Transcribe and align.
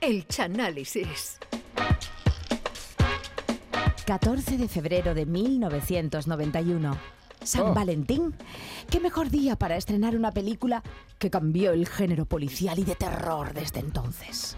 El 0.00 0.26
Chanálisis. 0.26 1.38
14 4.06 4.56
de 4.58 4.68
febrero 4.68 5.14
de 5.14 5.26
1991. 5.26 6.96
San 7.44 7.62
Oh. 7.62 7.74
Valentín. 7.74 8.34
¿Qué 8.90 9.00
mejor 9.00 9.30
día 9.30 9.56
para 9.56 9.76
estrenar 9.76 10.16
una 10.16 10.32
película 10.32 10.82
que 11.18 11.30
cambió 11.30 11.72
el 11.72 11.88
género 11.88 12.24
policial 12.24 12.78
y 12.78 12.84
de 12.84 12.94
terror 12.94 13.52
desde 13.52 13.80
entonces? 13.80 14.56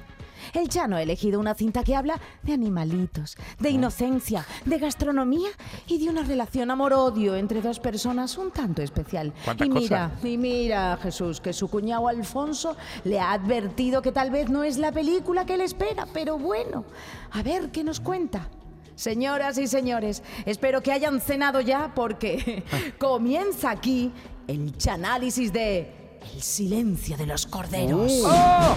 El 0.54 0.68
Chano 0.68 0.94
ha 0.96 1.02
elegido 1.02 1.40
una 1.40 1.54
cinta 1.54 1.82
que 1.82 1.96
habla 1.96 2.20
de 2.44 2.52
animalitos, 2.52 3.36
de 3.58 3.70
inocencia, 3.70 4.46
de 4.64 4.78
gastronomía 4.78 5.48
y 5.88 5.98
de 5.98 6.08
una 6.08 6.22
relación 6.22 6.70
amor-odio 6.70 7.34
entre 7.34 7.60
dos 7.60 7.80
personas 7.80 8.38
un 8.38 8.52
tanto 8.52 8.80
especial. 8.80 9.32
¿Cuántas 9.44 9.66
y 9.66 9.70
mira, 9.70 10.08
cosas? 10.10 10.24
y 10.24 10.38
mira, 10.38 10.98
Jesús, 11.02 11.40
que 11.40 11.52
su 11.52 11.68
cuñado 11.68 12.06
Alfonso 12.06 12.76
le 13.02 13.18
ha 13.18 13.32
advertido 13.32 14.00
que 14.00 14.12
tal 14.12 14.30
vez 14.30 14.48
no 14.48 14.62
es 14.62 14.78
la 14.78 14.92
película 14.92 15.44
que 15.44 15.54
él 15.54 15.60
espera, 15.60 16.06
pero 16.12 16.38
bueno, 16.38 16.84
a 17.32 17.42
ver 17.42 17.72
qué 17.72 17.82
nos 17.82 17.98
cuenta. 17.98 18.48
Señoras 18.94 19.58
y 19.58 19.66
señores, 19.66 20.22
espero 20.46 20.82
que 20.82 20.92
hayan 20.92 21.20
cenado 21.20 21.60
ya 21.60 21.92
porque 21.96 22.62
comienza 22.98 23.70
aquí 23.70 24.12
el 24.46 24.76
chanálisis 24.76 25.52
de 25.52 26.20
El 26.32 26.40
silencio 26.40 27.16
de 27.16 27.26
los 27.26 27.44
corderos. 27.44 28.22
¡Oh! 28.24 28.76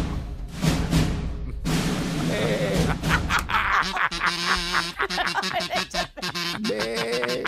De... 6.59 7.43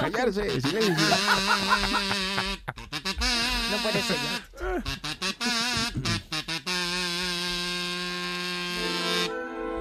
Callarse, 0.00 0.60
silencio. 0.60 1.16
No 3.70 3.76
puede 3.82 4.02
ser 4.02 4.16
ya. 4.16 4.40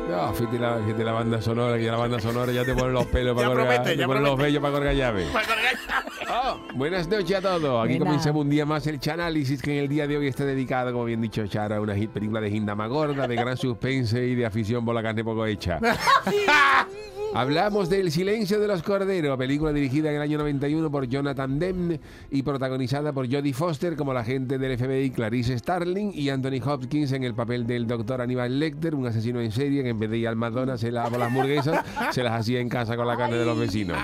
No, 0.10 0.34
fíjate 0.34 0.60
la, 0.60 0.78
fíjate 0.78 1.04
la 1.04 1.12
banda 1.12 1.42
sonora, 1.42 1.78
que 1.78 1.84
ya 1.84 1.92
la 1.92 1.98
banda 1.98 2.20
sonora 2.20 2.52
ya 2.52 2.64
te 2.64 2.74
pone 2.76 2.94
los 2.94 3.06
pelos 3.08 3.36
para 3.36 3.48
Ya 3.48 3.54
colgar, 3.54 3.68
promete, 3.68 3.96
te 3.96 3.98
ya 3.98 4.06
pone 4.06 4.22
los 4.22 4.38
vellos 4.38 4.62
para 4.62 4.74
colgar 4.74 4.96
llave. 4.96 5.28
Oh, 6.30 6.60
buenas 6.74 7.08
noches 7.08 7.38
a 7.38 7.42
todos. 7.42 7.86
Aquí 7.86 8.00
comenzamos 8.00 8.42
un 8.42 8.50
día 8.50 8.66
más 8.66 8.86
el 8.88 9.00
Chanálisis 9.00 9.62
que 9.62 9.72
en 9.78 9.84
el 9.84 9.90
día 9.90 10.08
de 10.08 10.18
hoy 10.18 10.28
está 10.28 10.46
dedicado, 10.46 10.92
como 10.92 11.06
bien 11.06 11.22
dicho 11.22 11.46
Chara, 11.48 11.78
a 11.78 11.82
una 11.82 11.96
hit 11.96 12.10
película 12.10 12.42
de 12.42 12.50
Gindama 12.50 12.88
Gorda, 12.88 13.28
de 13.28 13.36
gran 13.36 13.58
suspense 13.58 14.26
y 14.26 14.36
de 14.36 14.46
afición 14.46 14.84
por 14.86 14.96
la 14.96 15.04
carne 15.04 15.24
poco 15.24 15.46
hecha. 15.46 15.80
Hablamos 17.36 17.90
del 17.90 18.12
Silencio 18.12 18.62
de 18.62 18.68
los 18.68 18.82
Corderos, 18.82 19.38
película 19.38 19.74
dirigida 19.74 20.10
en 20.10 20.16
el 20.16 20.22
año 20.22 20.38
91 20.38 20.90
por 20.90 21.06
Jonathan 21.06 21.60
Demme 21.60 22.00
y 22.32 22.44
protagonizada 22.44 23.12
por 23.12 23.30
Jodie 23.30 23.54
Foster 23.54 23.98
como 23.98 24.14
la 24.14 24.22
agente 24.22 24.58
del 24.58 24.78
FBI 24.78 25.12
Clarice 25.12 25.60
Starling 25.60 26.12
y 26.14 26.30
Anthony 26.30 26.62
Hopkins 26.66 27.12
en 27.12 27.26
el 27.26 27.36
papel 27.36 27.68
del 27.68 27.88
doctor 27.88 28.22
Aníbal 28.22 28.58
Lecter, 28.58 28.96
un 28.96 29.08
asesino 29.08 29.42
en 29.42 29.52
serie 29.52 29.84
que 29.84 29.90
en 29.90 30.00
vez 30.00 30.10
de 30.10 30.18
ir 30.20 30.30
al 30.30 30.38
McDonald's 30.38 30.80
se 30.80 30.94
lavaba 30.94 31.18
las 31.18 31.28
hamburguesas, 31.28 31.86
se 32.12 32.24
las 32.24 32.40
hacía 32.40 32.62
en 32.62 32.70
casa 32.70 32.96
con 32.96 33.06
la 33.06 33.18
carne 33.18 33.36
de 33.36 33.46
los 33.46 33.60
vecinos. 33.60 33.98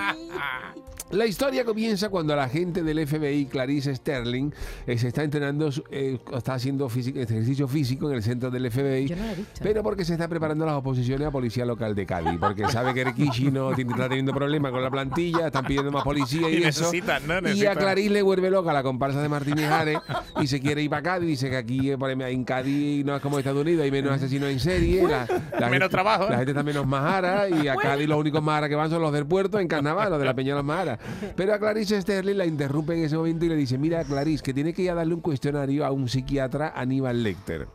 La 1.12 1.26
historia 1.26 1.66
comienza 1.66 2.08
cuando 2.10 2.34
la 2.36 2.46
agente 2.46 2.84
del 2.84 3.06
FBI, 3.06 3.46
Clarice 3.48 3.94
Sterling, 3.96 4.52
eh, 4.88 4.98
se 4.98 5.10
está 5.10 5.24
entrenando, 5.24 5.70
su- 5.70 5.84
eh, 5.92 6.18
está 6.34 6.54
haciendo 6.54 6.88
físico- 6.88 7.20
ejercicio 7.20 7.68
físico 7.68 8.10
en 8.10 8.16
el 8.16 8.24
centro 8.24 8.50
del 8.50 8.66
FBI, 8.72 9.08
Yo 9.08 9.16
no 9.18 9.26
la 9.26 9.34
he 9.34 9.36
visto. 9.36 9.60
pero 9.62 9.84
porque 9.84 10.06
se 10.06 10.14
está 10.14 10.30
preparando 10.30 10.66
las 10.66 10.76
oposiciones 10.76 11.28
a 11.28 11.32
policía 11.32 11.66
local 11.66 11.96
de 11.96 12.06
Cádiz, 12.06 12.38
porque 12.40 12.66
sabe 12.70 12.94
que 12.94 13.04
Rikishi 13.04 13.52
no 13.52 13.72
tiene- 13.76 13.92
está 13.92 14.08
teniendo 14.08 14.34
problemas 14.34 14.72
con 14.72 14.82
la 14.82 14.90
plantilla, 14.90 15.48
están 15.48 15.66
pidiendo 15.66 15.92
más 15.92 16.04
policía 16.04 16.50
y, 16.50 16.56
Y 16.60 16.64
eso. 16.64 16.82
necesitan, 16.84 17.28
¿no? 17.28 17.34
Y 17.34 17.38
a 17.38 17.42
Necesitan. 17.42 17.78
Clarice 17.78 18.10
le 18.10 18.22
vuelve 18.22 18.50
loca 18.50 18.72
la 18.72 18.82
comparsa 18.84 19.22
de 19.22 19.28
Martínez 19.28 19.70
Ares 19.70 19.98
y 20.40 20.48
se 20.48 20.62
quiere 20.62 20.82
ir 20.82 20.90
para 20.90 21.02
Cádiz, 21.04 21.28
dice 21.28 21.50
que 21.50 21.58
aquí 21.58 21.92
eh, 21.92 21.98
por 21.98 22.10
ejemplo, 22.10 22.28
en 22.28 22.44
Cádiz 22.46 23.04
no 23.04 23.16
es 23.18 23.22
como 23.22 23.38
Estados 23.38 23.62
Unidos, 23.62 23.84
hay 23.84 23.92
menos 23.92 24.14
asesinos 24.14 24.50
en 24.50 24.60
serie, 24.62 25.04
la, 25.04 25.26
la 25.60 25.70
Menos 25.70 25.72
gente- 25.72 25.90
trabajo, 25.90 26.24
¿eh? 26.28 26.30
La 26.30 26.38
gente 26.38 26.52
está 26.52 26.64
menos 26.64 26.88
majara 26.88 27.50
y 27.50 27.68
a 27.68 27.76
Cádiz 27.76 28.08
los 28.08 28.18
únicos 28.18 28.42
majaras 28.42 28.70
que 28.70 28.76
van 28.76 28.90
son 28.90 29.02
los 29.02 29.12
del 29.12 29.26
puerto 29.26 29.60
en 29.60 29.68
carnaval, 29.68 30.10
los 30.10 30.20
de 30.20 30.26
la 30.26 30.34
Peña 30.34 30.52
de 30.54 30.56
los 30.56 30.66
Majaras. 30.66 31.00
Pero 31.36 31.54
a 31.54 31.60
Clarice 31.60 32.02
Sterling 32.02 32.36
la 32.36 32.46
interrumpe 32.46 32.94
en 32.94 33.06
ese 33.06 33.18
momento 33.18 33.46
y 33.46 33.50
le 33.50 33.56
dice, 33.56 33.78
mira 33.78 34.04
Clarice, 34.04 34.44
que 34.44 34.54
tiene 34.54 34.74
que 34.74 34.84
ir 34.84 34.92
a 34.92 34.96
darle 34.96 35.14
un 35.14 35.22
cuestionario 35.22 35.86
a 35.86 35.92
un 35.92 36.08
psiquiatra 36.08 36.74
Aníbal 36.76 37.24
Lecter. 37.24 37.68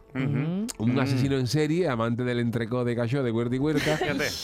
Un 0.78 0.98
asesino 0.98 1.36
en 1.36 1.46
serie, 1.46 1.88
amante 1.88 2.24
del 2.24 2.40
entrecó 2.40 2.84
de 2.84 2.96
cachó 2.96 3.22
de 3.22 3.30
Huerta 3.30 3.56
y 3.56 3.58
Huerta, 3.58 3.98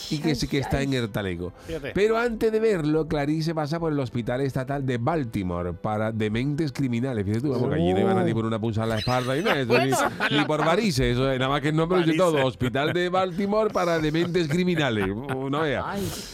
y 0.09 0.19
que, 0.19 0.35
sí 0.35 0.47
que 0.47 0.59
está 0.59 0.81
en 0.81 0.93
el 0.93 1.09
talego. 1.09 1.53
Fíjate. 1.67 1.91
Pero 1.93 2.17
antes 2.17 2.51
de 2.51 2.59
verlo, 2.59 3.07
Clarice 3.07 3.53
pasa 3.53 3.79
por 3.79 3.91
el 3.91 3.99
Hospital 3.99 4.41
Estatal 4.41 4.85
de 4.85 4.97
Baltimore 4.97 5.73
para 5.73 6.11
dementes 6.11 6.71
criminales. 6.71 7.25
Fíjate 7.25 7.41
tú, 7.41 7.51
vamos, 7.51 7.69
que 7.69 7.75
allí 7.75 7.93
no 7.93 7.99
iba 7.99 8.13
nadie 8.13 8.33
por 8.33 8.45
una 8.45 8.59
punzada 8.59 8.85
en 8.85 8.89
la 8.89 8.99
espalda 8.99 9.37
y 9.37 9.43
nada, 9.43 9.59
eso, 9.59 10.09
ni, 10.29 10.37
ni 10.37 10.45
por 10.45 10.65
varices, 10.65 11.13
eso 11.13 11.31
es 11.31 11.39
nada 11.39 11.49
más 11.49 11.61
que 11.61 11.69
el 11.69 11.75
nombre 11.75 11.99
dice 11.99 12.17
todo. 12.17 12.45
Hospital 12.45 12.93
de 12.93 13.09
Baltimore 13.09 13.69
para 13.71 13.99
dementes 13.99 14.47
criminales. 14.47 15.07
No 15.43 15.61
vea. 15.61 15.83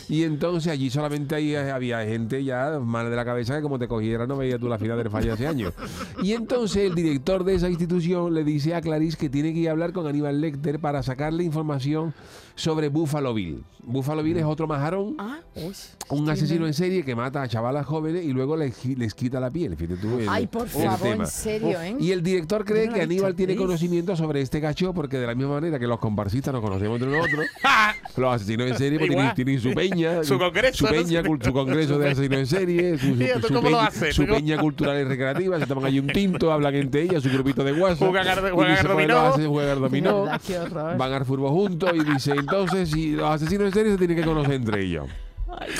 Y 0.07 0.23
entonces 0.23 0.71
allí 0.71 0.89
solamente 0.89 1.35
ahí 1.35 1.55
había 1.55 2.03
gente 2.05 2.43
ya 2.43 2.79
mal 2.81 3.09
de 3.09 3.15
la 3.15 3.25
cabeza 3.25 3.55
que 3.55 3.61
como 3.61 3.79
te 3.79 3.87
cogiera 3.87 4.27
no 4.27 4.37
veía 4.37 4.57
tú 4.57 4.67
la 4.67 4.77
final 4.77 4.97
del 4.97 5.09
fallo 5.09 5.33
hace 5.33 5.47
años. 5.47 5.73
Y 6.21 6.33
entonces 6.33 6.83
el 6.83 6.95
director 6.95 7.43
de 7.43 7.55
esa 7.55 7.69
institución 7.69 8.33
le 8.33 8.43
dice 8.43 8.75
a 8.75 8.81
Clarice 8.81 9.17
que 9.17 9.28
tiene 9.29 9.53
que 9.53 9.59
ir 9.59 9.69
a 9.69 9.71
hablar 9.71 9.93
con 9.93 10.07
Aníbal 10.07 10.41
Lecter 10.41 10.79
para 10.79 11.03
sacarle 11.03 11.43
información 11.43 12.13
sobre 12.59 12.89
Buffalo 12.89 13.33
Bill. 13.33 13.63
Buffalo 13.81 14.21
Bill 14.21 14.37
es 14.37 14.43
otro 14.43 14.67
majarón 14.67 15.15
Ah, 15.17 15.39
uy. 15.55 15.73
un 16.09 16.29
asesino 16.29 16.67
en 16.67 16.73
serie 16.73 17.03
que 17.03 17.15
mata 17.15 17.41
a 17.41 17.47
chavalas 17.47 17.85
jóvenes 17.85 18.23
y 18.25 18.33
luego 18.33 18.55
les, 18.57 18.75
qui- 18.77 18.95
les 18.97 19.13
quita 19.15 19.39
la 19.39 19.49
piel. 19.49 19.75
Fíjate 19.77 19.99
tú 20.01 20.19
el- 20.19 20.27
Ay, 20.29 20.47
por 20.47 20.63
el 20.63 20.69
favor, 20.69 20.99
tema. 20.99 21.23
en 21.23 21.29
serio, 21.29 21.81
¿eh? 21.81 21.95
Y 21.99 22.11
el 22.11 22.21
director 22.21 22.65
cree 22.65 22.87
no 22.87 22.93
que 22.93 23.01
Aníbal 23.01 23.33
tiene 23.35 23.55
conocimiento 23.55 24.15
sobre 24.15 24.41
este 24.41 24.59
gacho 24.59 24.93
porque 24.93 25.17
de 25.17 25.25
la 25.25 25.33
misma 25.33 25.53
manera 25.55 25.79
que 25.79 25.87
los 25.87 25.97
comparsistas 25.99 26.53
nos 26.53 26.61
conocemos 26.61 27.01
entre 27.01 27.17
nosotros, 27.17 27.45
los 28.17 28.33
asesinos 28.35 28.67
en 28.69 28.77
serie 28.77 28.99
pues, 28.99 29.33
tienen, 29.35 29.59
su 29.61 29.73
peña, 29.73 30.23
Su 30.23 30.37
congreso, 30.37 30.85
su, 30.87 30.93
peña, 30.93 31.23
su 31.41 31.53
congreso 31.53 31.97
de 31.97 32.09
asesinos 32.11 32.37
en 32.39 32.47
serie, 32.47 32.97
su, 32.97 33.07
su- 33.41 33.47
su 33.47 33.61
peña- 33.61 33.85
hace, 33.87 34.25
peña 34.25 34.57
cultural 34.59 34.99
y 34.99 35.03
recreativa, 35.05 35.57
se 35.57 35.65
toman 35.65 35.85
allí 35.85 35.99
un 35.99 36.07
tinto, 36.07 36.51
hablan 36.51 36.75
entre 36.75 37.03
ellas, 37.03 37.23
su 37.23 37.29
grupito 37.29 37.63
de 37.63 37.71
WhatsApp, 37.73 38.09
Juegan 38.09 38.27
al- 38.27 38.51
juegan 38.51 38.75
pues, 38.75 38.83
dominó. 38.83 39.33
juegan 39.47 40.97
van 40.97 41.13
al 41.13 41.25
furbo 41.25 41.49
juntos 41.49 41.91
y 41.95 42.03
dice, 42.03 42.33
entonces, 42.51 42.89
si 42.91 43.11
los 43.11 43.29
asesinos 43.29 43.67
en 43.67 43.73
serie 43.73 43.91
se 43.91 43.97
tienen 43.97 44.17
que 44.17 44.23
conocer 44.23 44.53
entre 44.53 44.83
ellos. 44.83 45.07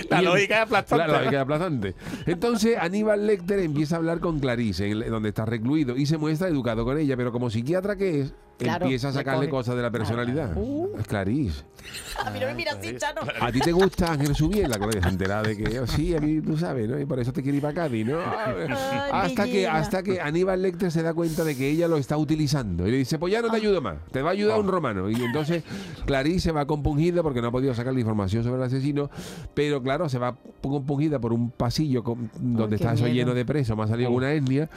La 0.10 0.20
el- 0.20 0.26
lógica 0.26 0.56
es 0.58 0.62
aplastante. 0.64 1.08
La, 1.08 1.14
lógica 1.20 1.36
es 1.38 1.42
aplastante. 1.42 1.96
Entonces, 2.26 2.78
Aníbal 2.80 3.28
Lecter 3.28 3.60
empieza 3.60 3.96
a 3.96 3.98
hablar 4.00 4.20
con 4.20 4.40
Clarice, 4.40 4.86
en 4.90 5.04
el- 5.04 5.10
donde 5.10 5.30
está 5.30 5.46
recluido, 5.46 5.96
y 5.96 6.06
se 6.06 6.18
muestra 6.18 6.48
educado 6.48 6.84
con 6.86 6.98
ella, 6.98 7.16
pero 7.16 7.32
como 7.32 7.50
psiquiatra 7.50 7.96
que 7.96 8.22
es, 8.22 8.34
Claro, 8.66 8.86
empieza 8.86 9.08
a 9.08 9.12
le 9.12 9.18
sacarle 9.18 9.50
cosas 9.50 9.76
de 9.76 9.82
la 9.82 9.90
personalidad. 9.90 10.52
Es 11.00 11.08
Clarice. 11.08 11.64
A 12.24 12.30
mí 12.30 12.40
no 12.40 12.46
me 12.48 12.54
mira 12.56 12.74
así, 12.74 12.96
Chano. 12.98 13.22
¿A 13.40 13.52
ti 13.52 13.60
te 13.62 13.72
gusta 13.72 14.12
Ángel 14.12 14.36
Subiela? 14.36 14.76
Claro, 14.78 14.92
que 14.92 15.02
se 15.02 15.08
entera 15.08 15.42
de 15.42 15.56
que, 15.58 15.80
oh, 15.80 15.88
sí, 15.88 16.14
a 16.16 16.20
mí 16.20 16.42
tú 16.42 16.58
sabes, 16.58 16.90
¿no? 16.90 17.00
Y 17.00 17.06
por 17.06 17.20
eso 17.20 17.32
te 17.32 17.42
quiere 17.42 17.58
ir 17.58 17.62
para 17.62 17.74
Cádiz, 17.74 18.06
¿no? 18.06 18.20
hasta, 19.12 19.46
que, 19.46 19.68
hasta 19.68 20.04
que 20.04 20.20
Aníbal 20.20 20.62
Lecter 20.62 20.92
se 20.92 21.02
da 21.02 21.14
cuenta 21.14 21.44
de 21.44 21.56
que 21.56 21.70
ella 21.70 21.88
lo 21.88 21.98
está 21.98 22.18
utilizando. 22.18 22.88
Y 22.88 22.92
le 22.92 22.98
dice, 22.98 23.18
pues 23.18 23.32
ya 23.32 23.42
no 23.42 23.50
te 23.50 23.56
ayudo 23.58 23.82
más, 23.82 23.96
te 24.12 24.22
va 24.22 24.30
a 24.30 24.34
ayudar 24.34 24.60
un 24.60 24.68
romano. 24.68 25.10
Y 25.10 25.16
entonces 25.16 25.64
Clarice 26.06 26.40
se 26.40 26.52
va 26.52 26.66
compungida 26.66 27.24
porque 27.24 27.42
no 27.42 27.48
ha 27.48 27.52
podido 27.52 27.74
sacar 27.74 27.94
la 27.94 28.00
información 28.02 28.44
sobre 28.44 28.58
el 28.58 28.64
asesino, 28.64 29.10
pero 29.54 29.82
claro, 29.82 30.10
se 30.10 30.18
va 30.20 30.36
compungida 30.62 31.20
por 31.20 31.32
un 31.34 31.50
pasillo 31.52 32.04
con- 32.04 32.30
donde 32.40 32.76
está 32.76 32.94
eso 32.94 33.08
lleno 33.08 33.34
de 33.34 33.46
presos, 33.46 33.78
me 33.78 33.84
ha 33.84 33.88
salido 33.88 34.12
una 34.12 34.34
etnia, 34.34 34.70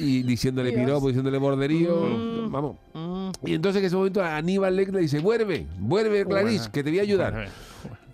y 0.00 0.22
diciéndole 0.22 0.72
piropo, 0.72 1.08
diciéndole 1.08 1.38
borderío, 1.38 2.48
vamos. 2.50 2.76
Y 3.44 3.54
entonces 3.54 3.80
en 3.80 3.86
ese 3.86 3.96
momento 3.96 4.22
Aníbal 4.22 4.76
Lecter 4.76 5.00
dice, 5.00 5.18
vuelve, 5.20 5.66
vuelve 5.78 6.24
Clarice, 6.26 6.70
que 6.72 6.82
te 6.82 6.90
voy 6.90 6.98
a 6.98 7.02
ayudar. 7.02 7.48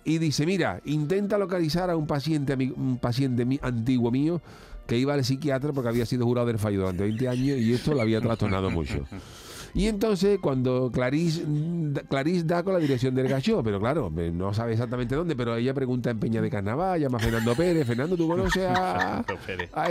Y 0.03 0.19
dice, 0.19 0.45
mira, 0.45 0.81
intenta 0.85 1.37
localizar 1.37 1.89
a 1.89 1.95
un 1.97 2.05
paciente, 2.07 2.55
ami- 2.55 2.73
un 2.75 2.97
paciente 2.99 3.43
mi- 3.45 3.59
antiguo 3.61 4.11
mío 4.11 4.41
que 4.85 4.97
iba 4.99 5.15
al 5.15 5.25
psiquiatra 5.25 5.73
porque 5.73 5.89
había 5.89 6.05
sido 6.05 6.25
jurado 6.25 6.45
del 6.47 6.59
fallo 6.59 6.81
durante 6.81 7.03
20 7.03 7.27
años 7.27 7.57
y 7.57 7.73
esto 7.73 7.93
lo 7.95 8.01
había 8.01 8.21
trastornado 8.21 8.69
mucho. 8.69 9.03
Y 9.75 9.87
entonces 9.87 10.39
cuando 10.41 10.89
Clarice, 10.89 11.43
da- 11.45 12.01
Clarice 12.03 12.45
da 12.45 12.63
con 12.63 12.71
la 12.73 12.79
dirección 12.79 13.13
del 13.13 13.27
gacho, 13.27 13.61
pero 13.61 13.77
claro, 13.77 14.09
no 14.09 14.53
sabe 14.53 14.71
exactamente 14.71 15.15
dónde, 15.15 15.35
pero 15.35 15.53
ella 15.57 15.73
pregunta 15.73 16.09
en 16.09 16.17
Peña 16.17 16.41
de 16.41 16.49
Carnaval, 16.49 16.97
llama 17.01 17.17
a 17.17 17.19
Fernando 17.19 17.53
Pérez, 17.55 17.85
Fernando, 17.85 18.15
¿tú 18.15 18.25
conoces 18.25 18.65
a, 18.69 19.23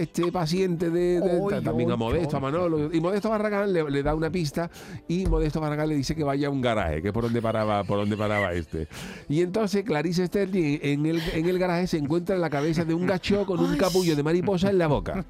este 0.01 0.33
paciente 0.33 0.89
de, 0.89 1.21
de- 1.21 1.39
Oy, 1.39 1.63
también 1.63 1.91
a 1.91 1.95
oy, 1.95 1.99
Modesto, 1.99 2.39
a 2.39 2.41
Manolo? 2.41 2.93
Y 2.95 2.99
Modesto 3.01 3.29
Barragán 3.29 3.75
le, 3.75 3.89
le 3.91 4.03
da 4.03 4.15
una 4.15 4.31
pista 4.31 4.71
y 5.07 5.27
Modesto 5.27 5.61
Barragán 5.61 5.91
le 5.91 5.97
dice 5.97 6.17
que 6.17 6.25
vaya 6.25 6.49
a 6.49 6.51
un 6.51 6.63
garaje, 6.63 7.03
que 7.03 7.09
es 7.09 7.15
por 7.15 7.25
donde 7.25 7.43
paraba, 7.43 7.85
por 7.85 7.99
donde 7.99 8.17
paraba 8.17 8.55
este. 8.55 8.89
Y 9.29 9.43
entonces 9.43 9.85
Clarice 9.85 10.27
Sterling 10.29 10.79
en 10.83 11.05
el, 11.05 11.21
en 11.35 11.47
el 11.47 11.59
garaje 11.59 11.87
se 11.89 11.99
encuentra 11.99 12.39
la 12.39 12.49
cabeza 12.49 12.87
de 12.87 12.95
un 12.95 13.07
gacho 13.07 13.45
con 13.45 13.61
un 13.61 13.77
capullo 13.77 14.17
de 14.17 14.23
mariposa 14.23 14.71
en 14.71 14.79
la 14.79 14.87
boca. 14.87 15.27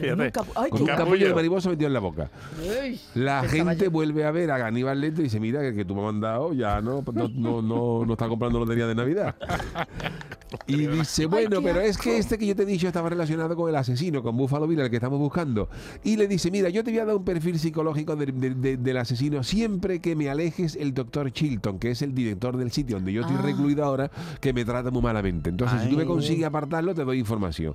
Pero 0.00 0.16
Fíjate. 0.16 0.38
un 0.40 0.44
capu- 0.46 0.52
Ay, 0.56 0.70
con 0.70 0.80
un 0.82 0.86
capullo. 0.86 1.04
capullo 1.04 1.28
de 1.28 1.34
mariposa 1.34 1.70
metido 1.70 1.86
en 1.88 1.92
la 1.94 2.00
boca. 2.00 2.30
La 3.14 3.40
pensaba 3.42 3.70
gente 3.70 3.84
yo. 3.86 3.90
vuelve 3.90 4.24
a 4.24 4.30
ver 4.30 4.50
a 4.50 4.66
Aníbal 4.66 5.00
Lecter 5.00 5.20
y 5.20 5.24
dice, 5.24 5.40
mira, 5.40 5.60
que 5.60 5.68
el 5.68 5.76
que 5.76 5.84
tú 5.84 5.94
me 5.94 6.00
has 6.00 6.06
mandado 6.06 6.52
ya 6.54 6.80
no, 6.80 7.02
no, 7.12 7.28
no, 7.28 7.62
no, 7.62 8.04
no 8.06 8.12
está 8.12 8.28
comprando 8.28 8.58
lotería 8.58 8.86
de 8.86 8.94
Navidad. 8.94 9.34
Y 10.66 10.76
dice, 10.86 11.26
bueno, 11.26 11.60
pero 11.62 11.80
es 11.80 11.98
que 11.98 12.16
este 12.18 12.38
que 12.38 12.46
yo 12.46 12.54
te 12.54 12.62
he 12.62 12.66
dicho 12.66 12.86
estaba 12.86 13.08
relacionado 13.08 13.56
con 13.56 13.68
el 13.68 13.74
asesino, 13.76 14.22
con 14.22 14.36
Buffalo 14.36 14.68
Bill, 14.68 14.80
el 14.80 14.90
que 14.90 14.96
estamos 14.96 15.18
buscando. 15.18 15.68
Y 16.04 16.16
le 16.16 16.28
dice, 16.28 16.50
mira, 16.50 16.68
yo 16.68 16.84
te 16.84 16.90
voy 16.92 17.00
a 17.00 17.04
dar 17.04 17.16
un 17.16 17.24
perfil 17.24 17.58
psicológico 17.58 18.14
de- 18.14 18.26
de- 18.26 18.54
de- 18.54 18.76
del 18.76 18.96
asesino 18.98 19.42
siempre 19.42 20.00
que 20.00 20.14
me 20.14 20.30
alejes 20.30 20.76
el 20.76 20.94
doctor 20.94 21.32
Chilton, 21.32 21.78
que 21.78 21.90
es 21.90 22.02
el 22.02 22.14
director 22.14 22.56
del 22.56 22.70
sitio 22.70 22.96
donde 22.96 23.12
yo 23.12 23.22
estoy 23.22 23.36
Ah. 23.38 23.42
recluido 23.42 23.84
ahora, 23.84 24.10
que 24.40 24.52
me 24.52 24.64
trata 24.64 24.90
muy 24.90 25.02
malamente. 25.02 25.50
Entonces, 25.50 25.82
si 25.82 25.88
tú 25.88 25.96
me 25.96 26.02
Ay. 26.02 26.08
consigues 26.08 26.44
apartarlo, 26.46 26.94
te 26.94 27.04
doy 27.04 27.18
información. 27.18 27.74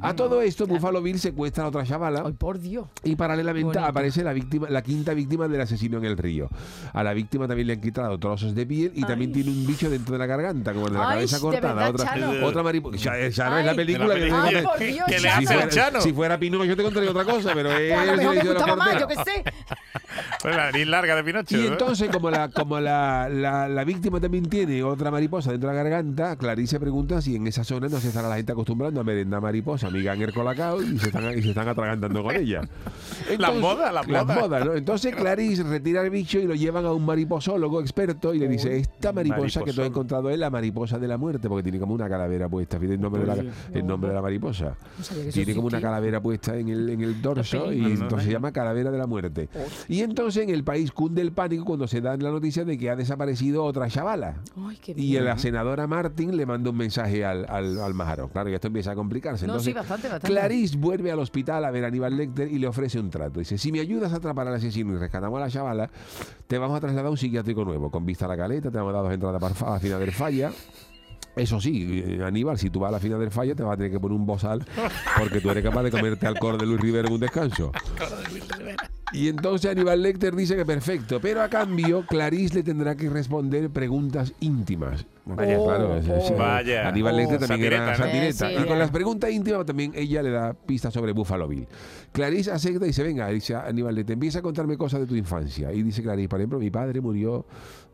A 0.00 0.14
todo 0.14 0.40
esto, 0.42 0.66
Buffalo 0.66 1.00
Bill 1.02 1.18
secuestra 1.20 1.64
a 1.64 1.68
otra 1.68 1.84
chavala. 1.84 2.22
Ay, 2.26 2.32
por 2.32 2.58
Dios. 2.58 2.86
Y 3.04 3.14
paralelamente 3.14 3.66
Bonito. 3.66 3.84
aparece 3.84 4.24
la 4.24 4.32
víctima, 4.32 4.68
la 4.68 4.82
quinta 4.82 5.14
víctima 5.14 5.46
del 5.48 5.60
asesino 5.60 5.98
en 5.98 6.04
el 6.04 6.16
río. 6.16 6.48
A 6.92 7.04
la 7.04 7.12
víctima 7.14 7.46
también 7.46 7.68
le 7.68 7.74
han 7.74 7.80
quitado 7.80 8.18
trozos 8.18 8.54
de 8.54 8.66
piel 8.66 8.92
y 8.94 9.02
también 9.04 9.32
tiene 9.32 9.50
un 9.50 9.64
bicho 9.66 9.88
dentro 9.88 10.14
de 10.14 10.18
la 10.18 10.26
garganta, 10.26 10.72
como 10.72 10.86
el 10.88 10.92
de 10.94 10.98
la 10.98 11.08
Ay, 11.08 11.14
cabeza 11.16 11.40
cortada. 11.40 11.88
otra 11.90 12.05
Chano. 12.06 12.46
otra 12.46 12.62
mariposa. 12.62 12.96
Ya, 12.98 13.28
ya 13.28 13.50
no 13.50 13.58
es 13.58 13.64
la 13.66 13.74
película 13.74 14.14
De 14.14 14.20
que 14.20 14.28
la 14.28 14.50
Dios, 14.50 15.08
le 15.08 15.18
si, 15.18 15.26
hace 15.26 15.40
el 15.40 15.46
fuera, 15.46 15.68
Chano. 15.68 16.00
si 16.00 16.12
fuera 16.12 16.38
Pinocho 16.38 16.64
yo 16.64 16.76
te 16.76 16.82
contaría 16.82 17.10
otra 17.10 17.24
cosa, 17.24 17.50
pero 17.54 17.70
es 17.72 17.92
Pues 17.92 17.98
a 18.00 18.04
lo 18.04 18.12
el 18.12 18.18
mejor 18.18 18.34
me 18.34 18.40
servicio 18.40 18.48
de 18.52 18.54
la 18.54 18.74
gustaba 18.74 18.76
más, 18.76 19.00
yo 19.00 19.06
cartera. 19.08 19.24
qué 19.24 19.30
sé. 19.32 19.44
Pues 20.46 20.54
la 20.54 20.66
nariz 20.66 20.86
larga 20.86 21.16
de 21.16 21.24
Pinocho. 21.24 21.56
Y 21.56 21.62
¿no? 21.62 21.72
entonces, 21.72 22.08
como 22.08 22.30
la 22.30 22.48
como 22.54 22.78
la, 22.78 23.28
la, 23.28 23.66
la 23.68 23.82
víctima 23.82 24.20
también 24.20 24.48
tiene 24.48 24.80
otra 24.84 25.10
mariposa 25.10 25.50
dentro 25.50 25.68
de 25.70 25.74
la 25.74 25.82
garganta, 25.82 26.36
Clarice 26.36 26.78
pregunta 26.78 27.20
si 27.20 27.34
en 27.34 27.48
esa 27.48 27.64
zona 27.64 27.88
no 27.88 27.98
se 27.98 28.06
estará 28.06 28.28
la 28.28 28.36
gente 28.36 28.52
acostumbrando 28.52 29.00
a 29.00 29.02
merendar 29.02 29.40
mariposa, 29.40 29.90
mi 29.90 30.04
ganger 30.04 30.32
colacao, 30.32 30.80
y 30.80 31.00
se 31.00 31.08
están, 31.08 31.36
y 31.36 31.42
se 31.42 31.48
están 31.48 31.66
atragantando 31.66 32.22
con 32.22 32.36
ella. 32.36 32.60
Las 33.38 33.56
modas, 33.56 33.92
las 33.92 34.06
modas. 34.06 34.64
¿no? 34.64 34.74
Entonces 34.74 35.16
Clarice 35.16 35.64
retira 35.64 36.02
el 36.02 36.10
bicho 36.10 36.38
y 36.38 36.46
lo 36.46 36.54
llevan 36.54 36.84
a 36.84 36.92
un 36.92 37.04
mariposólogo 37.04 37.80
experto 37.80 38.32
y 38.32 38.38
le 38.38 38.46
dice, 38.46 38.76
esta 38.76 39.12
mariposa 39.12 39.64
que 39.64 39.72
tú 39.72 39.80
has 39.80 39.88
encontrado 39.88 40.30
es 40.30 40.38
la 40.38 40.48
mariposa 40.48 40.96
de 41.00 41.08
la 41.08 41.18
muerte, 41.18 41.48
porque 41.48 41.64
tiene 41.64 41.80
como 41.80 41.92
una 41.92 42.08
calavera 42.08 42.48
puesta, 42.48 42.78
fíjate 42.78 42.94
el 42.94 43.00
nombre, 43.00 43.22
de 43.22 43.26
la, 43.26 43.52
el 43.74 43.84
nombre 43.84 44.10
de 44.10 44.14
la 44.14 44.22
mariposa. 44.22 44.76
No 44.96 45.32
Tiene 45.32 45.56
como 45.56 45.66
una 45.66 45.80
calavera 45.80 46.20
puesta 46.20 46.56
en 46.56 46.68
el, 46.68 46.88
en 46.88 47.00
el 47.00 47.20
dorso 47.20 47.72
y 47.72 47.80
No, 47.80 47.88
no, 47.88 47.94
entonces 47.94 48.18
no. 48.18 48.22
se 48.22 48.30
llama 48.30 48.52
calavera 48.52 48.92
de 48.92 48.98
la 48.98 49.08
muerte. 49.08 49.48
Y 49.88 50.02
entonces 50.02 50.35
en 50.42 50.50
el 50.50 50.64
país 50.64 50.92
cunde 50.92 51.22
el 51.22 51.32
pánico 51.32 51.64
cuando 51.64 51.86
se 51.86 52.00
da 52.00 52.16
la 52.16 52.30
noticia 52.30 52.64
de 52.64 52.76
que 52.78 52.90
ha 52.90 52.96
desaparecido 52.96 53.64
otra 53.64 53.88
chavala. 53.88 54.36
Ay, 54.56 54.76
qué 54.82 54.94
Y 54.96 55.18
la 55.18 55.38
senadora 55.38 55.86
Martin 55.86 56.36
le 56.36 56.46
manda 56.46 56.70
un 56.70 56.76
mensaje 56.76 57.24
al, 57.24 57.46
al, 57.48 57.78
al 57.80 57.94
Majaro. 57.94 58.28
Claro, 58.28 58.50
y 58.50 58.54
esto 58.54 58.66
empieza 58.68 58.92
a 58.92 58.94
complicarse. 58.94 59.46
No, 59.46 59.54
Entonces, 59.54 59.72
sí, 59.72 59.74
bastante, 59.74 60.08
bastante. 60.08 60.28
Clarice 60.28 60.76
vuelve 60.76 61.10
al 61.10 61.18
hospital 61.18 61.64
a 61.64 61.70
ver 61.70 61.84
a 61.84 61.88
Aníbal 61.88 62.16
Lecter 62.16 62.50
y 62.50 62.58
le 62.58 62.66
ofrece 62.66 62.98
un 62.98 63.10
trato. 63.10 63.40
Dice, 63.40 63.58
si 63.58 63.72
me 63.72 63.80
ayudas 63.80 64.12
a 64.12 64.16
atrapar 64.16 64.46
al 64.48 64.54
asesino 64.54 64.94
y 64.94 64.96
rescatamos 64.98 65.36
a 65.38 65.40
la 65.40 65.50
chavala, 65.50 65.90
te 66.46 66.58
vamos 66.58 66.76
a 66.76 66.80
trasladar 66.80 67.06
a 67.06 67.10
un 67.10 67.16
psiquiátrico 67.16 67.64
nuevo. 67.64 67.90
Con 67.90 68.04
vista 68.06 68.26
a 68.26 68.28
la 68.28 68.36
caleta, 68.36 68.70
te 68.70 68.78
vamos 68.78 68.92
a 68.92 68.96
dar 68.96 69.04
dos 69.04 69.12
entradas 69.12 69.40
para 69.40 69.72
la 69.72 69.80
final 69.80 70.00
del 70.00 70.12
falla. 70.12 70.50
Eso 71.36 71.60
sí, 71.60 72.02
eh, 72.02 72.22
Aníbal, 72.24 72.58
si 72.58 72.70
tú 72.70 72.80
vas 72.80 72.88
a 72.88 72.92
la 72.92 72.98
final 72.98 73.20
del 73.20 73.30
falla, 73.30 73.54
te 73.54 73.62
vas 73.62 73.74
a 73.74 73.76
tener 73.76 73.92
que 73.92 74.00
poner 74.00 74.16
un 74.16 74.24
bozal 74.24 74.64
porque 75.18 75.42
tú 75.42 75.50
eres 75.50 75.62
capaz 75.62 75.82
de 75.82 75.90
comerte 75.90 76.26
al 76.26 76.38
coro 76.38 76.56
de 76.56 76.64
Luis 76.64 76.80
Rivera 76.80 77.06
en 77.06 77.12
un 77.12 77.20
descanso. 77.20 77.72
Y 79.12 79.28
entonces 79.28 79.70
Aníbal 79.70 80.02
Lecter 80.02 80.34
dice 80.34 80.56
que 80.56 80.66
perfecto, 80.66 81.20
pero 81.20 81.40
a 81.40 81.48
cambio 81.48 82.04
Clarice 82.06 82.56
le 82.56 82.62
tendrá 82.64 82.96
que 82.96 83.08
responder 83.08 83.70
preguntas 83.70 84.34
íntimas. 84.40 85.06
Vaya, 85.24 85.58
Oh, 85.58 85.64
claro, 85.64 86.00
oh. 86.00 86.36
Vaya. 86.36 86.88
Aníbal 86.88 87.16
Lecter 87.16 87.36
Oh, 87.42 87.46
también 87.46 87.72
era 87.72 87.96
satireta, 87.96 87.98
¿no? 87.98 88.04
satireta. 88.04 88.50
Eh, 88.50 88.56
sí, 88.56 88.62
y 88.62 88.66
con 88.66 88.76
eh. 88.76 88.80
las 88.80 88.90
preguntas 88.90 89.30
íntimas 89.30 89.64
también 89.64 89.92
ella 89.94 90.22
le 90.22 90.30
da 90.30 90.54
pistas 90.54 90.92
sobre 90.92 91.12
Buffalo 91.12 91.46
Bill. 91.46 91.68
Clarice 92.10 92.50
acepta 92.50 92.84
y 92.84 92.88
dice, 92.88 93.04
venga, 93.04 93.28
dice 93.28 93.54
Aníbal 93.54 93.94
Lecter, 93.94 94.14
empieza 94.14 94.40
a 94.40 94.42
contarme 94.42 94.76
cosas 94.76 95.00
de 95.00 95.06
tu 95.06 95.14
infancia. 95.14 95.72
Y 95.72 95.84
dice 95.84 96.02
Clarice, 96.02 96.28
por 96.28 96.40
ejemplo, 96.40 96.58
mi 96.58 96.70
padre 96.70 97.00
murió, 97.00 97.46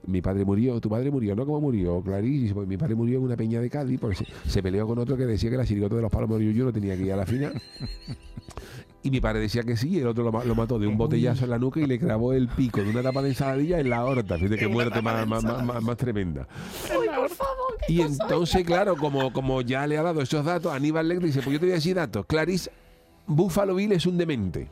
mi 0.06 0.23
padre 0.23 0.47
murió, 0.47 0.81
tu 0.81 0.88
padre 0.88 1.11
murió, 1.11 1.37
¿no? 1.37 1.44
¿Cómo 1.44 1.61
murió? 1.61 2.03
Clarice, 2.03 2.43
dice, 2.43 2.55
pues 2.55 2.67
mi 2.67 2.79
padre 2.79 2.94
murió 2.94 3.19
en 3.19 3.25
una 3.25 3.37
peña 3.37 3.61
de 3.61 3.69
Cádiz 3.69 4.00
porque 4.00 4.17
se, 4.17 4.26
se 4.47 4.62
peleó 4.62 4.87
con 4.87 4.99
otro 4.99 5.17
que 5.17 5.26
decía 5.26 5.50
que 5.50 5.58
la 5.58 5.67
chirigota 5.67 5.97
de 5.97 6.03
los 6.03 6.11
palos 6.11 6.41
yo 6.41 6.65
no 6.65 6.73
tenía 6.73 6.97
que 6.97 7.03
ir 7.03 7.12
a 7.12 7.17
la 7.17 7.26
final. 7.26 7.53
Y 9.04 9.10
mi 9.10 9.20
padre 9.20 9.40
decía 9.40 9.64
que 9.64 9.76
sí, 9.76 9.88
y 9.88 9.99
el 9.99 10.06
otro 10.06 10.22
lo, 10.22 10.31
ma- 10.31 10.44
lo 10.44 10.54
mató 10.54 10.78
de 10.78 10.87
un 10.87 10.96
botellazo 10.96 11.43
en 11.44 11.50
la 11.50 11.58
nuca 11.58 11.81
y 11.81 11.87
le 11.87 11.99
clavó 11.99 12.32
el 12.34 12.46
pico 12.49 12.81
de 12.82 12.90
una 12.90 13.02
tapa 13.02 13.20
de 13.20 13.31
ensaladilla 13.31 13.81
en 13.81 13.90
la 13.90 13.96
aorta. 13.96 14.37
Fíjate 14.37 14.56
qué 14.56 14.69
muerte 14.69 15.02
más, 15.02 15.26
más, 15.26 15.43
más- 15.43 15.64
más- 15.64 15.82
más 15.82 15.96
tremenda. 15.96 16.46
Ay, 16.90 17.08
por 17.16 17.28
favor. 17.31 17.76
qué 17.84 17.93
Y 17.93 18.00
entonces, 18.00 18.64
claro, 18.64 18.96
como, 18.96 19.32
como 19.32 19.60
ya 19.62 19.87
le 19.88 19.99
ha 19.99 20.02
dado 20.02 20.20
esos 20.22 20.44
datos, 20.44 20.72
Aníbal 20.72 21.08
Lecter 21.08 21.26
dice, 21.26 21.40
pues 21.43 21.52
yo 21.54 21.58
te 21.58 21.66
voy 21.66 21.72
a 21.72 21.76
decir 21.76 21.96
datos. 21.96 22.25
Clarice, 22.26 22.70
Buffalo 23.26 23.75
Bill 23.75 23.90
es 23.93 24.06
un 24.06 24.16
demente. 24.19 24.69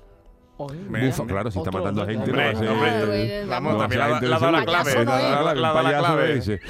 Bufa, 0.68 1.26
claro, 1.26 1.50
si 1.50 1.58
está 1.58 1.70
matando 1.70 2.02
a 2.02 2.06
gente, 2.06 2.30
Hombre, 2.30 2.52
no 2.52 2.52
va 2.52 2.58
a 2.58 2.60
ser- 2.60 2.68
hombre, 2.70 3.44
vamos, 3.46 3.78
también 3.78 3.98
la, 4.00 4.06
gente 4.08 4.26
la, 4.28 4.38
da 4.38 4.64
clave. 4.64 4.92
Clave. 6.00 6.60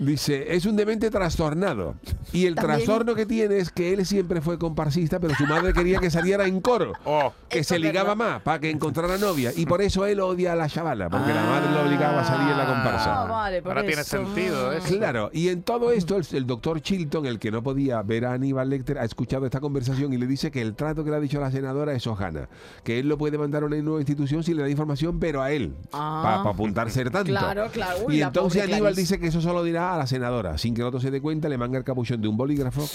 Dice, 0.00 0.54
es 0.54 0.66
un 0.66 0.76
demente 0.76 1.10
trastornado. 1.10 1.94
Y 2.32 2.46
el 2.46 2.54
También. 2.54 2.76
trastorno 2.78 3.14
que 3.14 3.24
tiene 3.26 3.58
es 3.58 3.70
que 3.70 3.92
él 3.92 4.04
siempre 4.04 4.40
fue 4.40 4.58
comparsista, 4.58 5.18
pero 5.20 5.34
su 5.34 5.46
madre 5.46 5.72
quería 5.72 5.98
que 5.98 6.10
saliera 6.10 6.46
en 6.46 6.60
coro. 6.60 6.92
Oh, 7.08 7.32
Que 7.48 7.60
Eso 7.60 7.74
se 7.74 7.78
ligaba 7.78 8.14
más 8.14 8.42
para 8.42 8.58
que 8.58 8.68
encontrara 8.70 9.16
novia. 9.16 9.52
Y 9.56 9.64
por 9.64 9.80
eso 9.80 10.04
él 10.06 10.20
odia 10.20 10.52
a 10.52 10.56
la 10.56 10.68
chavala, 10.68 11.08
porque 11.08 11.32
la 11.32 11.44
madre 11.44 11.70
lo 11.72 11.82
obligaba 11.86 12.20
a 12.20 12.24
salir 12.24 12.50
en 12.50 12.58
la 12.58 12.66
comparsa. 12.66 13.22
Ah, 13.22 13.26
vale, 13.26 13.62
Ahora 13.64 13.82
tiene 13.84 14.02
sentido 14.04 14.72
eso. 14.72 14.96
Claro, 14.96 15.30
y 15.32 15.48
en 15.48 15.62
todo 15.62 15.92
esto, 15.92 16.16
el, 16.16 16.26
el 16.32 16.46
doctor 16.46 16.80
Chilton, 16.80 17.26
el 17.26 17.38
que 17.38 17.50
no 17.50 17.62
podía 17.62 18.02
ver 18.02 18.26
a 18.26 18.32
Aníbal 18.32 18.68
Lecter, 18.70 18.98
ha 18.98 19.04
escuchado 19.04 19.46
esta 19.46 19.60
conversación 19.60 20.12
y 20.12 20.16
le 20.18 20.26
dice 20.26 20.50
que 20.50 20.60
el 20.60 20.74
trato 20.74 21.04
que 21.04 21.10
le 21.10 21.16
ha 21.16 21.20
dicho 21.20 21.40
la 21.40 21.50
senadora 21.50 21.92
es 21.92 22.06
hojana, 22.06 22.48
que 22.82 22.98
él 22.98 23.05
lo 23.06 23.16
puede 23.18 23.38
mandar 23.38 23.62
a 23.62 23.66
una 23.66 23.76
nueva 23.76 24.00
institución 24.00 24.42
si 24.42 24.52
le 24.54 24.62
da 24.62 24.68
información, 24.68 25.18
pero 25.18 25.42
a 25.42 25.50
él, 25.52 25.74
Ah. 25.92 26.20
para 26.42 26.50
apuntar 26.54 26.90
ser 26.90 27.10
tanto. 27.10 27.30
Claro, 27.30 27.66
claro. 27.72 27.98
Uy, 28.06 28.18
y 28.18 28.22
entonces 28.22 28.62
Aníbal 28.62 28.80
Clarice. 28.80 29.00
dice 29.00 29.18
que 29.20 29.28
eso 29.28 29.40
solo 29.40 29.62
dirá 29.64 29.94
a 29.94 29.98
la 29.98 30.06
senadora, 30.06 30.58
sin 30.58 30.74
que 30.74 30.82
el 30.82 30.86
otro 30.88 31.00
se 31.00 31.10
dé 31.10 31.20
cuenta, 31.20 31.48
le 31.48 31.58
manga 31.58 31.78
el 31.78 31.84
capuchón 31.84 32.20
de 32.20 32.28
un 32.28 32.36
bolígrafo, 32.36 32.86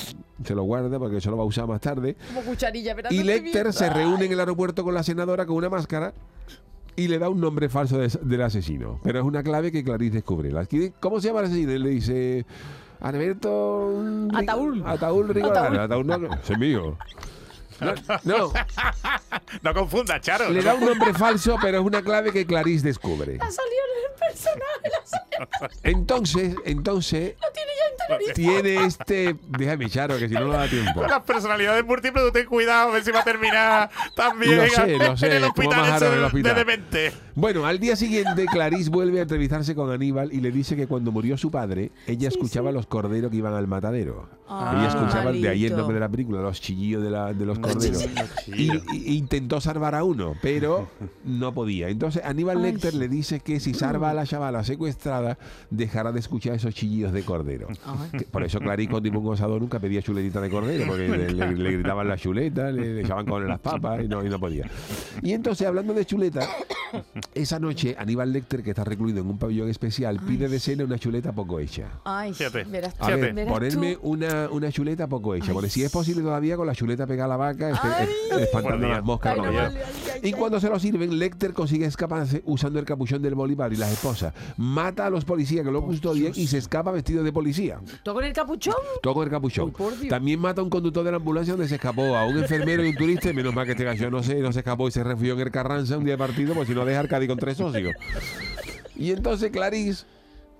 se 0.43 0.55
lo 0.55 0.63
guarda 0.63 0.99
porque 0.99 1.17
eso 1.17 1.31
lo 1.31 1.37
va 1.37 1.43
a 1.43 1.47
usar 1.47 1.67
más 1.67 1.81
tarde. 1.81 2.15
Como 2.27 2.41
cucharilla, 2.41 2.93
¿verdad? 2.93 3.11
Y 3.11 3.19
No 3.19 3.23
Lecter 3.25 3.73
se 3.73 3.89
reúne 3.89 4.25
en 4.25 4.31
el 4.33 4.39
aeropuerto 4.39 4.83
con 4.83 4.93
la 4.93 5.03
senadora 5.03 5.45
con 5.45 5.55
una 5.55 5.69
máscara 5.69 6.13
y 6.95 7.07
le 7.07 7.17
da 7.19 7.29
un 7.29 7.39
nombre 7.39 7.69
falso 7.69 7.97
de- 7.97 8.09
del 8.21 8.41
asesino. 8.41 8.99
Pero 9.03 9.19
es 9.19 9.25
una 9.25 9.41
clave 9.43 9.71
que 9.71 9.83
Clarice 9.83 10.15
descubre. 10.15 10.51
¿Cómo 10.99 11.21
se 11.21 11.27
llama 11.29 11.39
el 11.39 11.45
asesino? 11.45 11.71
Él 11.71 11.83
le 11.83 11.89
dice... 11.89 12.45
Alberto... 12.99 13.99
Ataúl. 14.33 14.83
Ataúl 14.85 15.29
Rigolano. 15.29 15.81
Ataúl 15.81 16.05
no, 16.05 16.15
ese 16.35 16.53
es 16.53 16.59
mío. 16.59 16.97
No, 17.81 17.93
no, 18.23 18.53
No 19.61 19.73
confunda, 19.73 20.21
Charo. 20.21 20.49
le 20.49 20.61
da 20.61 20.73
un 20.75 20.85
nombre 20.85 21.13
falso, 21.13 21.57
pero 21.61 21.79
es 21.79 21.85
una 21.85 22.01
clave 22.01 22.31
que 22.31 22.45
Clarice 22.45 22.85
descubre. 22.85 23.37
Ha 23.41 23.51
salido 23.51 23.81
en 23.97 24.11
el 24.11 24.19
personaje. 24.19 24.89
la. 25.11 25.30
Entonces, 25.83 26.55
entonces, 26.65 27.35
Lo 27.41 27.51
tiene 27.51 27.71
ya 27.77 27.91
interiorizado. 27.91 28.61
tiene 28.61 28.85
este... 28.85 29.35
Déjame, 29.57 29.89
Charo, 29.89 30.17
que 30.17 30.27
si 30.27 30.33
no, 30.35 30.45
no 30.47 30.53
da 30.53 30.67
tiempo. 30.67 31.03
Las 31.03 31.21
personalidades 31.21 31.85
múltiples, 31.85 32.23
tú 32.25 32.31
ten 32.31 32.45
cuidado, 32.45 32.89
a 32.89 32.93
ver 32.93 33.03
si 33.03 33.11
va 33.11 33.21
a 33.21 33.23
terminar 33.23 33.89
también 34.15 34.57
Lo 34.57 34.67
sé, 34.67 34.97
lo 34.97 35.17
sé, 35.17 35.27
en 35.27 35.31
el 35.33 35.43
hospital, 35.45 35.95
ese 35.95 36.05
en 36.07 36.13
el 36.13 36.19
de- 36.19 36.25
hospital. 36.25 36.55
de 36.55 36.59
demente. 36.59 37.11
Bueno, 37.35 37.65
al 37.65 37.79
día 37.79 37.95
siguiente, 37.95 38.45
Clarice 38.45 38.89
vuelve 38.89 39.19
a 39.19 39.21
entrevistarse 39.23 39.73
con 39.75 39.91
Aníbal 39.91 40.33
y 40.33 40.41
le 40.41 40.51
dice 40.51 40.75
que 40.75 40.87
cuando 40.87 41.11
murió 41.11 41.37
su 41.37 41.49
padre, 41.51 41.91
ella 42.07 42.27
escuchaba 42.27 42.71
los 42.71 42.85
corderos 42.87 43.31
que 43.31 43.37
iban 43.37 43.53
al 43.53 43.67
matadero. 43.67 44.29
Ah, 44.53 44.73
ella 44.77 44.87
escuchaba, 44.89 45.31
de 45.31 45.47
ahí 45.47 45.63
el 45.65 45.71
malito. 45.71 45.77
nombre 45.77 45.93
de 45.95 45.99
la 46.01 46.09
película, 46.09 46.41
los 46.41 46.59
chillillos 46.59 47.01
de, 47.01 47.09
la- 47.09 47.33
de 47.33 47.45
los 47.45 47.57
corderos. 47.59 48.05
Y, 48.47 48.69
y- 48.93 49.17
intentó 49.17 49.61
salvar 49.61 49.95
a 49.95 50.03
uno, 50.03 50.35
pero 50.41 50.89
no 51.23 51.53
podía. 51.53 51.87
Entonces 51.87 52.21
Aníbal 52.25 52.57
Ay. 52.57 52.63
Lecter 52.73 52.93
le 52.93 53.07
dice 53.07 53.39
que 53.39 53.59
si 53.61 53.73
salva 53.73 54.09
a 54.09 54.13
la 54.13 54.25
chavala 54.25 54.63
secuestrada, 54.65 55.30
dejará 55.69 56.11
de 56.11 56.19
escuchar 56.19 56.55
esos 56.55 56.73
chillidos 56.73 57.13
de 57.13 57.23
cordero. 57.23 57.67
Que- 58.11 58.25
Por 58.25 58.43
eso 58.43 58.59
Clarice 58.59 58.91
con 58.91 59.05
un 59.07 59.23
gozador 59.23 59.61
nunca 59.61 59.79
pedía 59.79 60.01
chuletita 60.01 60.41
de 60.41 60.49
cordero, 60.49 60.85
porque 60.87 61.07
le, 61.07 61.31
le- 61.33 61.51
le 61.53 61.71
gritaban 61.71 62.07
la 62.07 62.17
chuleta, 62.17 62.71
le, 62.71 62.93
le 62.95 63.01
echaban 63.01 63.25
con 63.25 63.47
las 63.47 63.59
papas 63.59 64.03
y 64.03 64.07
no, 64.07 64.25
y 64.25 64.29
no 64.29 64.39
podía. 64.39 64.69
Y 65.21 65.33
entonces, 65.33 65.67
hablando 65.67 65.93
de 65.93 66.05
chuleta, 66.05 66.47
esa 67.33 67.59
noche 67.59 67.95
Aníbal 67.97 68.31
Lecter, 68.33 68.63
que 68.63 68.71
está 68.71 68.83
recluido 68.83 69.21
en 69.21 69.27
un 69.27 69.37
pabellón 69.37 69.69
especial, 69.69 70.19
pide 70.19 70.47
de 70.49 70.59
cena 70.59 70.83
una 70.83 70.97
chuleta 70.99 71.31
poco 71.31 71.59
hecha. 71.59 71.87
Ay, 72.03 72.33
Fíjate. 72.33 72.63
verás 72.65 72.95
tú. 72.95 73.03
A 73.05 73.07
ver, 73.07 73.15
Fíjate. 73.17 73.33
verás 73.33 73.53
ponerme 73.53 73.93
tú. 73.95 73.99
una, 74.03 74.49
una 74.51 74.71
chuleta 74.71 75.07
poco 75.07 75.35
hecha, 75.35 75.47
Ay, 75.47 75.53
porque 75.53 75.69
si 75.69 75.83
es 75.83 75.91
posible 75.91 76.21
todavía 76.21 76.55
con 76.57 76.67
la 76.67 76.75
chuleta 76.75 77.07
pegada 77.07 77.25
a 77.25 77.29
la 77.29 77.37
vaca, 77.37 77.69
este- 77.69 78.43
espantando 78.43 78.87
las 78.87 79.03
moscas 79.03 79.33
Ay, 79.33 79.41
no 79.41 79.51
Y 80.23 80.33
cuando 80.33 80.59
se 80.59 80.69
lo 80.69 80.79
sirven, 80.79 81.17
Lecter 81.17 81.53
consigue 81.53 81.85
escaparse 81.85 82.41
usando 82.45 82.79
el 82.79 82.85
capuchón 82.85 83.21
del 83.21 83.35
Bolívar 83.35 83.73
y 83.73 83.77
las 83.77 83.91
esposas. 83.91 84.33
Mata 84.57 85.07
a 85.07 85.09
los 85.09 85.25
policías 85.25 85.65
que 85.65 85.71
lo 85.71 85.83
custodian 85.83 86.33
y 86.35 86.47
se 86.47 86.57
escapa 86.57 86.91
vestido 86.91 87.23
de 87.23 87.31
policía. 87.31 87.79
¿Tú 88.03 88.13
con 88.13 88.23
el 88.23 88.33
capuchón? 88.33 88.75
Todo 89.01 89.13
con 89.15 89.23
el 89.23 89.29
capuchón. 89.29 89.73
Uy. 89.77 90.07
También 90.07 90.39
mata 90.39 90.61
a 90.61 90.63
un 90.63 90.69
conductor 90.69 91.03
de 91.03 91.11
la 91.11 91.17
ambulancia 91.17 91.53
donde 91.53 91.67
se 91.67 91.75
escapó 91.75 92.15
a 92.15 92.25
un 92.25 92.37
enfermero 92.37 92.85
y 92.85 92.89
un 92.89 92.95
turista. 92.95 93.29
Y 93.29 93.33
menos 93.33 93.53
mal 93.53 93.65
que 93.65 93.71
este 93.71 93.83
gallo 93.83 94.11
no 94.11 94.21
se, 94.23 94.35
no 94.39 94.51
se 94.51 94.59
escapó 94.59 94.87
y 94.87 94.91
se 94.91 95.03
refugió 95.03 95.33
en 95.33 95.39
el 95.39 95.51
Carranza 95.51 95.97
un 95.97 96.03
día 96.03 96.13
de 96.13 96.17
partido, 96.17 96.53
porque 96.53 96.67
si 96.67 96.75
no 96.75 96.85
deja 96.85 96.99
Arcadi 96.99 97.27
con 97.27 97.37
tres 97.37 97.57
socios. 97.57 97.93
Y 98.95 99.11
entonces 99.11 99.49
Clarice 99.51 100.05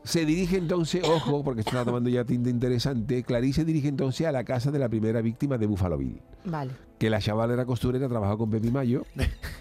se 0.04 0.26
dirige 0.26 0.58
entonces, 0.58 1.04
ojo, 1.04 1.44
porque 1.44 1.62
está 1.62 1.86
tomando 1.86 2.10
ya 2.10 2.24
tinta 2.26 2.50
interesante, 2.50 3.24
Clarice 3.24 3.62
se 3.62 3.66
dirige 3.66 3.88
entonces 3.88 4.26
a 4.28 4.32
la 4.32 4.44
casa 4.44 4.72
de 4.72 4.80
la 4.80 4.90
primera 4.90 5.22
víctima 5.22 5.58
de 5.58 5.68
Buffalo 5.68 5.98
Bill. 5.98 6.22
Vale. 6.46 6.72
Que 6.98 7.10
la 7.10 7.20
chavala 7.20 7.54
era 7.54 7.66
costurera, 7.66 8.08
trabajaba 8.08 8.38
con 8.38 8.50
Pepi 8.50 8.72
Mayo. 8.72 9.04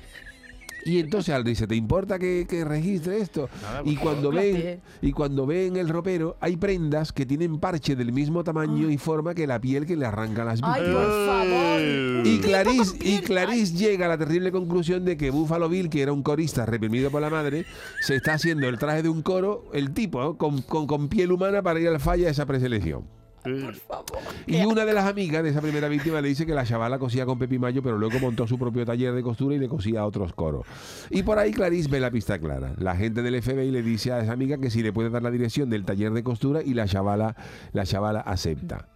Y 0.84 0.98
entonces 0.98 1.34
al 1.34 1.44
dice, 1.44 1.66
¿te 1.66 1.76
importa 1.76 2.18
que, 2.18 2.46
que 2.48 2.64
registre 2.64 3.18
esto? 3.20 3.48
Nada, 3.62 3.82
y 3.84 3.96
cuando 3.96 4.30
favor. 4.32 4.44
ven, 4.44 4.80
y 5.02 5.12
cuando 5.12 5.46
ven 5.46 5.76
el 5.76 5.88
ropero, 5.88 6.36
hay 6.40 6.56
prendas 6.56 7.12
que 7.12 7.26
tienen 7.26 7.58
parche 7.60 7.96
del 7.96 8.12
mismo 8.12 8.42
tamaño 8.44 8.90
y 8.90 8.96
forma 8.98 9.34
que 9.34 9.46
la 9.46 9.60
piel 9.60 9.84
que 9.86 9.96
le 9.96 10.06
arranca 10.06 10.42
a 10.42 10.44
las 10.46 10.60
Ay, 10.62 10.80
víctimas. 10.82 11.04
por 11.04 11.26
favor. 11.26 12.26
Y 12.26 12.38
Clarice, 12.40 12.96
y 13.00 13.18
Clarice 13.20 13.76
llega 13.76 14.06
a 14.06 14.08
la 14.08 14.18
terrible 14.18 14.50
conclusión 14.52 15.04
de 15.04 15.16
que 15.16 15.30
Buffalo 15.30 15.68
Bill, 15.68 15.90
que 15.90 16.02
era 16.02 16.12
un 16.12 16.22
corista 16.22 16.64
reprimido 16.66 17.10
por 17.10 17.20
la 17.20 17.30
madre, 17.30 17.66
se 18.00 18.16
está 18.16 18.34
haciendo 18.34 18.68
el 18.68 18.78
traje 18.78 19.02
de 19.02 19.08
un 19.08 19.22
coro, 19.22 19.64
el 19.72 19.92
tipo, 19.92 20.20
¿no? 20.20 20.36
con, 20.38 20.62
con- 20.62 20.86
con 20.86 21.08
piel 21.08 21.32
humana 21.32 21.62
para 21.62 21.78
ir 21.80 21.88
al 21.88 22.00
falla 22.00 22.28
a 22.28 22.30
esa 22.30 22.46
preselección. 22.46 23.04
Por 23.42 23.74
favor. 23.74 24.18
Y 24.46 24.64
una 24.64 24.84
de 24.84 24.92
las 24.92 25.06
amigas 25.06 25.42
de 25.42 25.50
esa 25.50 25.60
primera 25.60 25.88
víctima 25.88 26.20
le 26.20 26.28
dice 26.28 26.44
que 26.44 26.54
la 26.54 26.64
chavala 26.64 26.98
cosía 26.98 27.24
con 27.24 27.38
Pepi 27.38 27.58
Mayo, 27.58 27.82
pero 27.82 27.96
luego 27.96 28.18
montó 28.18 28.46
su 28.46 28.58
propio 28.58 28.84
taller 28.84 29.14
de 29.14 29.22
costura 29.22 29.54
y 29.54 29.58
le 29.58 29.68
cosía 29.68 30.00
a 30.00 30.06
otros 30.06 30.34
coros. 30.34 30.66
Y 31.08 31.22
por 31.22 31.38
ahí 31.38 31.52
Clarice 31.52 31.88
ve 31.88 32.00
la 32.00 32.10
pista 32.10 32.38
clara. 32.38 32.74
La 32.78 32.96
gente 32.96 33.22
del 33.22 33.42
FBI 33.42 33.70
le 33.70 33.82
dice 33.82 34.12
a 34.12 34.20
esa 34.20 34.32
amiga 34.32 34.58
que 34.58 34.70
si 34.70 34.82
le 34.82 34.92
puede 34.92 35.10
dar 35.10 35.22
la 35.22 35.30
dirección 35.30 35.70
del 35.70 35.84
taller 35.84 36.12
de 36.12 36.22
costura 36.22 36.62
y 36.62 36.74
la 36.74 36.86
chavala, 36.86 37.34
la 37.72 37.84
chavala 37.84 38.20
acepta. 38.20 38.88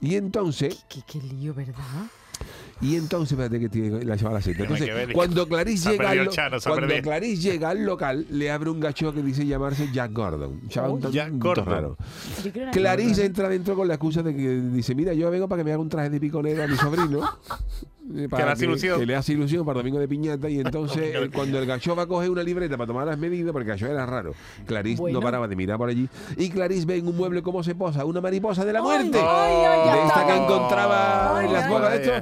Y 0.00 0.16
entonces, 0.16 0.84
Qué, 0.88 1.00
qué 1.06 1.20
lío, 1.20 1.54
¿verdad? 1.54 2.06
Y 2.82 2.96
entonces, 2.96 3.32
espérate 3.32 3.60
que 3.60 3.68
tiene 3.68 4.04
la. 4.04 4.16
Tiene 4.16 4.40
que 4.42 4.62
Entonces, 4.62 4.90
cuando 5.14 5.46
Clarice 5.46 5.92
llega 5.92 6.10
al 6.10 6.28
Chano, 6.28 6.56
cuando. 6.60 6.94
Clarice 7.00 7.40
llega 7.40 7.70
al 7.70 7.84
local, 7.84 8.26
le 8.30 8.50
abre 8.50 8.70
un 8.70 8.80
gacho 8.80 9.14
que 9.14 9.22
dice 9.22 9.46
llamarse 9.46 9.88
Jack 9.92 10.12
Gordon. 10.12 10.60
Un 10.88 11.12
Jack 11.12 11.32
Gordon. 11.34 11.66
raro. 11.66 11.96
Que 12.42 12.70
Clarice 12.72 13.24
entra 13.24 13.48
dentro 13.48 13.76
con 13.76 13.86
la 13.86 13.94
excusa 13.94 14.22
de 14.22 14.34
que 14.34 14.48
dice, 14.60 14.96
mira, 14.96 15.12
yo 15.12 15.30
vengo 15.30 15.48
para 15.48 15.60
que 15.60 15.64
me 15.64 15.72
haga 15.72 15.80
un 15.80 15.88
traje 15.88 16.10
de 16.10 16.18
piconero 16.18 16.64
a 16.64 16.66
mi 16.66 16.76
sobrino. 16.76 17.20
para 18.30 18.46
le 18.46 18.52
hace 18.52 18.64
ilusión. 18.64 18.98
Que 19.00 19.06
le 19.06 19.14
hace 19.14 19.32
ilusión 19.32 19.64
para 19.64 19.78
Domingo 19.78 19.98
de 19.98 20.08
Piñata. 20.08 20.48
Y 20.48 20.58
entonces, 20.58 21.14
eh, 21.14 21.30
cuando 21.32 21.58
el 21.58 21.66
gacho 21.66 21.94
va 21.94 22.02
a 22.04 22.06
coger 22.06 22.30
una 22.30 22.42
libreta 22.42 22.76
para 22.76 22.86
tomar 22.86 23.06
las 23.06 23.18
medidas, 23.18 23.52
porque 23.52 23.70
el 23.70 23.76
gacho 23.76 23.86
era 23.86 24.04
raro, 24.06 24.34
Clarice 24.66 25.00
Bueno. 25.00 25.20
no 25.20 25.24
paraba 25.24 25.48
de 25.48 25.56
mirar 25.56 25.78
por 25.78 25.88
allí. 25.88 26.08
Y 26.36 26.50
Clarice 26.50 26.86
ve 26.86 26.96
en 26.96 27.06
un 27.06 27.16
mueble 27.16 27.42
cómo 27.42 27.62
se 27.62 27.74
posa 27.74 28.04
una 28.04 28.20
mariposa 28.20 28.64
de 28.64 28.72
la 28.72 28.82
muerte. 28.82 29.18
Ay, 29.18 29.54
ay, 29.54 29.80
ay, 29.88 29.98
de 29.98 30.06
esta 30.06 30.26
que 30.26 30.36
encontraba 30.36 31.38
Ay, 31.38 31.46
en 31.46 31.52
las 31.52 31.64
ay. 31.64 31.72
bolas 31.72 31.90
de 31.92 31.96
esto, 31.96 32.12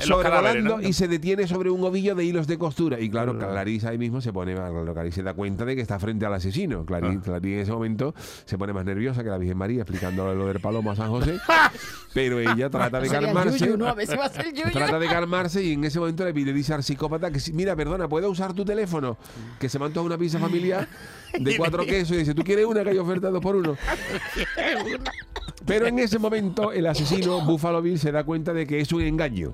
sobrevolando 0.00 0.22
cadáveres, 0.22 0.64
¿no? 0.64 0.80
y 0.80 0.92
se 0.92 1.08
detiene 1.08 1.46
sobre 1.46 1.70
un 1.70 1.82
ovillo 1.84 2.14
de 2.14 2.24
hilos 2.24 2.46
de 2.46 2.58
costura. 2.58 3.00
Y 3.00 3.10
claro, 3.10 3.38
Clarice 3.38 3.88
ahí 3.88 3.98
mismo 3.98 4.20
se 4.20 4.32
pone, 4.32 4.54
claro, 4.54 4.92
Clarice 4.92 5.16
se 5.16 5.22
da 5.22 5.34
cuenta 5.34 5.64
de 5.64 5.74
que 5.76 5.82
está 5.82 5.98
frente 5.98 6.26
al 6.26 6.34
asesino. 6.34 6.84
Clarice, 6.84 7.18
Ah. 7.18 7.24
Clarice 7.24 7.54
en 7.54 7.60
ese 7.60 7.72
momento 7.72 8.14
se 8.44 8.58
pone 8.58 8.72
más 8.72 8.84
nerviosa 8.84 9.22
que 9.24 9.30
la 9.30 9.38
Virgen 9.38 9.56
María 9.58 9.82
explicándole 9.82 10.34
lo 10.36 10.46
del 10.46 10.60
palomo 10.60 10.90
a 10.90 10.96
San 10.96 11.08
José. 11.10 11.38
pero 12.14 12.40
ella 12.40 12.70
trata 12.70 13.00
de 13.00 13.08
calmarse. 13.08 13.58
Yuyu, 13.58 13.76
¿no? 13.76 13.88
A 13.88 13.94
si 14.00 14.16
va 14.16 14.26
a 14.26 14.28
ser 14.28 14.52
Yuyu. 14.52 14.70
Trata 14.72 14.98
de 14.98 15.06
calmarse 15.08 15.62
y 15.62 15.72
en 15.72 15.84
ese 15.84 15.98
momento 15.98 16.24
le 16.24 16.34
pide 16.34 16.52
dice 16.52 16.74
al 16.74 16.82
psicópata 16.82 17.30
que 17.30 17.40
mira, 17.52 17.74
perdona, 17.76 18.08
¿puedo 18.08 18.30
usar 18.30 18.52
tu 18.52 18.64
teléfono? 18.64 19.16
Que 19.58 19.68
se 19.68 19.78
antoja 19.82 20.06
una 20.06 20.18
pizza 20.18 20.38
familiar 20.38 20.88
de 21.38 21.56
cuatro 21.56 21.84
quesos 21.84 22.16
y 22.16 22.20
dice, 22.20 22.34
¿tú 22.34 22.42
quieres 22.42 22.66
una 22.66 22.82
que 22.84 22.90
hay 22.90 22.98
oferta 22.98 23.30
dos 23.30 23.40
por 23.40 23.56
uno? 23.56 23.76
Pero 25.66 25.86
en 25.86 25.98
ese 25.98 26.18
momento 26.18 26.72
el 26.72 26.86
asesino 26.86 27.40
Buffalo 27.42 27.82
Bill 27.82 27.98
se 27.98 28.12
da 28.12 28.24
cuenta 28.24 28.52
de 28.52 28.66
que 28.66 28.80
es 28.80 28.92
un 28.92 29.02
engaño. 29.02 29.52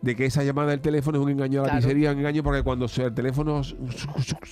De 0.00 0.14
que 0.14 0.26
esa 0.26 0.44
llamada 0.44 0.70
del 0.70 0.80
teléfono 0.80 1.18
es 1.18 1.24
un 1.24 1.30
engaño 1.30 1.60
a 1.60 1.62
la 1.64 1.68
Claro. 1.70 1.82
pizzería, 1.82 2.12
un 2.12 2.18
engaño 2.18 2.42
porque 2.44 2.62
cuando 2.62 2.86
el 2.86 3.14
teléfono 3.14 3.62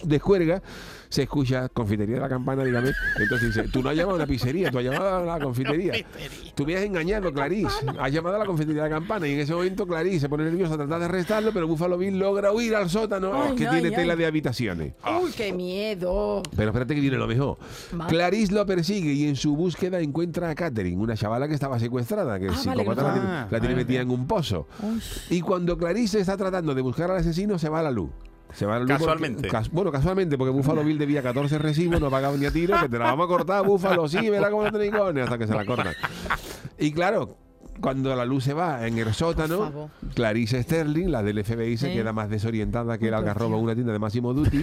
descuelga, 0.05 0.63
se 1.09 1.23
escucha 1.23 1.69
confitería 1.69 2.17
de 2.17 2.21
la 2.21 2.29
campana, 2.29 2.65
dígame. 2.65 2.91
Entonces 3.21 3.55
dice, 3.55 3.69
tú 3.69 3.83
no 3.83 3.91
has 3.91 3.97
llamado 3.97 4.17
a 4.17 4.21
la 4.21 4.27
pizzería, 4.27 4.71
tú 4.71 4.79
has 4.79 4.85
llamado 4.85 5.17
a 5.19 5.39
la 5.39 5.45
confitería. 5.45 5.93
Tú 6.55 6.65
me 6.67 6.77
has 6.77 6.83
engañado, 6.83 7.33
Clarice. 7.33 7.69
Has 8.01 8.13
llamado 8.13 8.37
a 8.37 8.39
la 8.41 8.47
confitería 8.47 8.83
de 8.85 8.91
la 8.91 8.95
campana 8.97 9.27
y 9.29 9.33
en 9.35 9.41
ese 9.41 9.55
momento 9.55 9.87
Clarice 9.87 10.21
se 10.21 10.29
pone 10.29 10.45
nerviosa 10.45 10.75
a 10.75 10.79
tratar 10.79 10.99
de 10.99 11.05
arrestarlo, 11.05 11.53
pero 11.53 11.67
Buffalo 11.69 11.97
Bill 11.99 12.19
logra 12.19 12.53
huir 12.53 12.75
al 12.75 12.91
sótano 12.91 13.33
Ay, 13.35 13.55
que 13.55 13.67
ay, 13.69 13.81
tiene 13.81 13.97
tela 13.97 14.15
ay. 14.15 14.19
de 14.19 14.27
habitaciones. 14.27 14.95
Uy, 15.23 15.31
qué 15.37 15.53
miedo. 15.53 16.43
Pero 16.57 16.71
espérate 16.71 16.95
que 16.95 17.01
viene 17.01 17.19
lo 17.19 17.27
mejor. 17.27 17.59
Clarice 18.09 18.53
lo 18.53 18.67
persigue 18.67 19.13
y 19.13 19.29
en 19.29 19.37
su 19.37 19.55
búsqueda 19.55 20.01
encuentra 20.01 20.51
a 20.51 20.55
Catherine, 20.55 21.01
una 21.01 21.15
chavala 21.17 21.47
que 21.47 21.55
estaba 21.55 21.79
secuestrada, 21.79 22.39
que 22.39 22.47
el 22.47 22.51
Ah, 22.53 22.63
vale, 22.67 22.81
psicópata 22.83 23.03
la, 23.03 23.43
Ah, 23.43 23.49
la 23.51 23.61
tiene 23.61 23.75
vale. 23.75 23.85
metida 23.85 24.01
en 24.01 24.11
un 24.11 24.27
pozo. 24.27 24.67
Uy. 24.83 25.01
Y 25.37 25.41
cuando 25.43 25.77
Clarice 25.77 26.21
está 26.21 26.37
tratando 26.37 26.75
de 26.75 26.81
buscar 26.81 27.11
al 27.11 27.19
asesino, 27.19 27.59
se 27.59 27.69
va 27.69 27.81
a 27.81 27.83
la 27.83 27.91
luz. 27.91 28.11
Se 28.55 28.65
va 28.65 28.77
a 28.77 28.79
la 28.79 28.85
luz 28.85 28.91
porque- 28.93 29.05
Casualmente. 29.05 29.49
cas- 29.49 29.71
bueno, 29.71 29.93
casualmente, 29.93 30.39
porque 30.39 30.51
Buffalo 30.51 30.83
Bill 30.83 30.97
debía 30.99 31.23
14 31.23 31.59
recibos, 31.59 32.01
no 32.01 32.11
pagaba 32.11 32.37
ni 32.37 32.47
a 32.47 32.51
tiro, 32.51 32.81
que 32.81 32.89
te 32.89 32.99
la 32.99 33.05
vamos 33.07 33.25
a 33.27 33.29
cortar, 33.29 33.67
Buffalo, 33.67 34.09
sí, 34.09 34.31
verá 34.31 34.51
cómo 34.51 34.63
no 34.65 34.73
tenéis 34.73 34.93
cojones, 34.93 35.25
hasta 35.25 35.37
que 35.37 35.47
se 35.47 35.55
la 35.55 35.67
cortan. 35.67 35.93
Y 36.79 36.91
claro, 36.93 37.37
cuando 37.83 38.15
la 38.17 38.25
luz 38.25 38.45
se 38.45 38.55
va 38.55 38.87
en 38.87 38.97
el 38.97 39.13
sótano. 39.13 39.91
Clarice 40.15 40.63
Sterling, 40.63 41.09
la 41.11 41.23
del 41.23 41.45
FBI, 41.45 41.77
se 41.77 41.91
¿Eh? 41.93 41.95
queda 41.97 42.15
más 42.15 42.31
desorientada 42.31 42.97
que 42.97 43.09
el 43.09 43.13
Uy, 43.13 43.19
algarrobo 43.19 43.57
en 43.59 43.65
una 43.65 43.75
tienda 43.75 43.93
de 43.93 43.99
Máximo 43.99 44.33
Duty. 44.33 44.63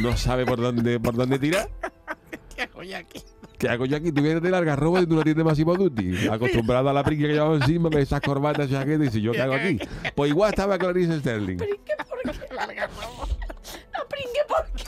No 0.00 0.16
sabe 0.16 0.46
por 0.46 0.58
dónde, 0.58 0.98
por 1.00 1.14
dónde 1.14 1.38
tirar. 1.38 1.68
¿Qué 2.56 2.62
hago 2.62 2.82
yo 2.82 2.96
aquí? 2.96 3.22
¿Qué 3.62 3.68
hago 3.68 3.86
yo 3.86 3.96
aquí? 3.96 4.10
Tú 4.10 4.20
vienes 4.22 4.42
del 4.42 4.54
algarrobo 4.54 4.98
y 4.98 5.06
tú 5.06 5.14
no 5.14 5.22
tienes 5.22 5.44
Máximo 5.44 5.76
Duty. 5.76 6.26
Acostumbrada 6.26 6.90
a 6.90 6.92
la 6.92 7.04
pringa 7.04 7.28
que 7.28 7.34
llevaba 7.34 7.54
encima, 7.54 7.90
me 7.90 8.00
esas 8.00 8.20
corbatas, 8.20 8.68
chaquetas, 8.68 9.00
y 9.02 9.04
dice, 9.04 9.20
¿yo 9.20 9.30
qué 9.30 9.40
hago 9.40 9.54
aquí? 9.54 9.78
Pues 10.16 10.30
igual 10.32 10.50
estaba 10.50 10.76
Clarice 10.78 11.20
Sterling. 11.20 11.58
¿Qué 11.58 11.66
por 12.08 12.18
qué? 12.24 12.40
No 12.82 14.08
pringue 14.08 14.40
por 14.48 14.66
qué. 14.74 14.82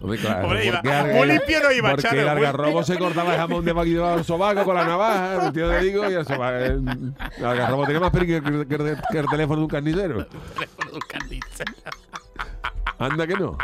Hombre, 0.00 0.18
claro, 0.20 0.44
Hombre, 0.46 0.64
iba- 0.64 0.80
porque 0.80 0.96
alga- 0.96 1.12
muy 1.18 1.26
limpio 1.26 1.60
no 1.60 1.72
iba, 1.72 1.90
Porque 1.90 2.08
el 2.20 2.28
algarrobo 2.28 2.82
se 2.84 2.98
cortaba 2.98 3.32
el 3.34 3.40
jamón 3.40 3.64
de 3.64 3.72
aquí 3.72 3.96
al 3.98 4.24
sobaco 4.24 4.62
con 4.64 4.76
la 4.76 4.84
navaja, 4.84 5.36
¿me 5.40 5.46
entiendes? 5.48 5.74
lo 5.74 5.80
que 5.80 5.84
Digo, 5.86 6.10
y 6.10 6.14
el, 6.14 6.24
sobaco, 6.24 6.56
el, 6.56 7.14
el 7.36 7.44
algarrobo 7.44 7.84
tenía 7.84 8.00
más 8.00 8.10
pringue 8.12 8.40
que, 8.40 8.66
que 8.68 8.74
el- 8.76 8.96
que 9.10 9.18
el 9.18 9.26
teléfono 9.26 9.56
de 9.56 9.62
un 9.64 9.68
carnicero. 9.70 10.24
Teléfono 10.54 10.90
de 10.90 10.94
un 10.94 11.00
carnicero. 11.00 11.72
Anda 13.00 13.26
que 13.26 13.34
no. 13.34 13.58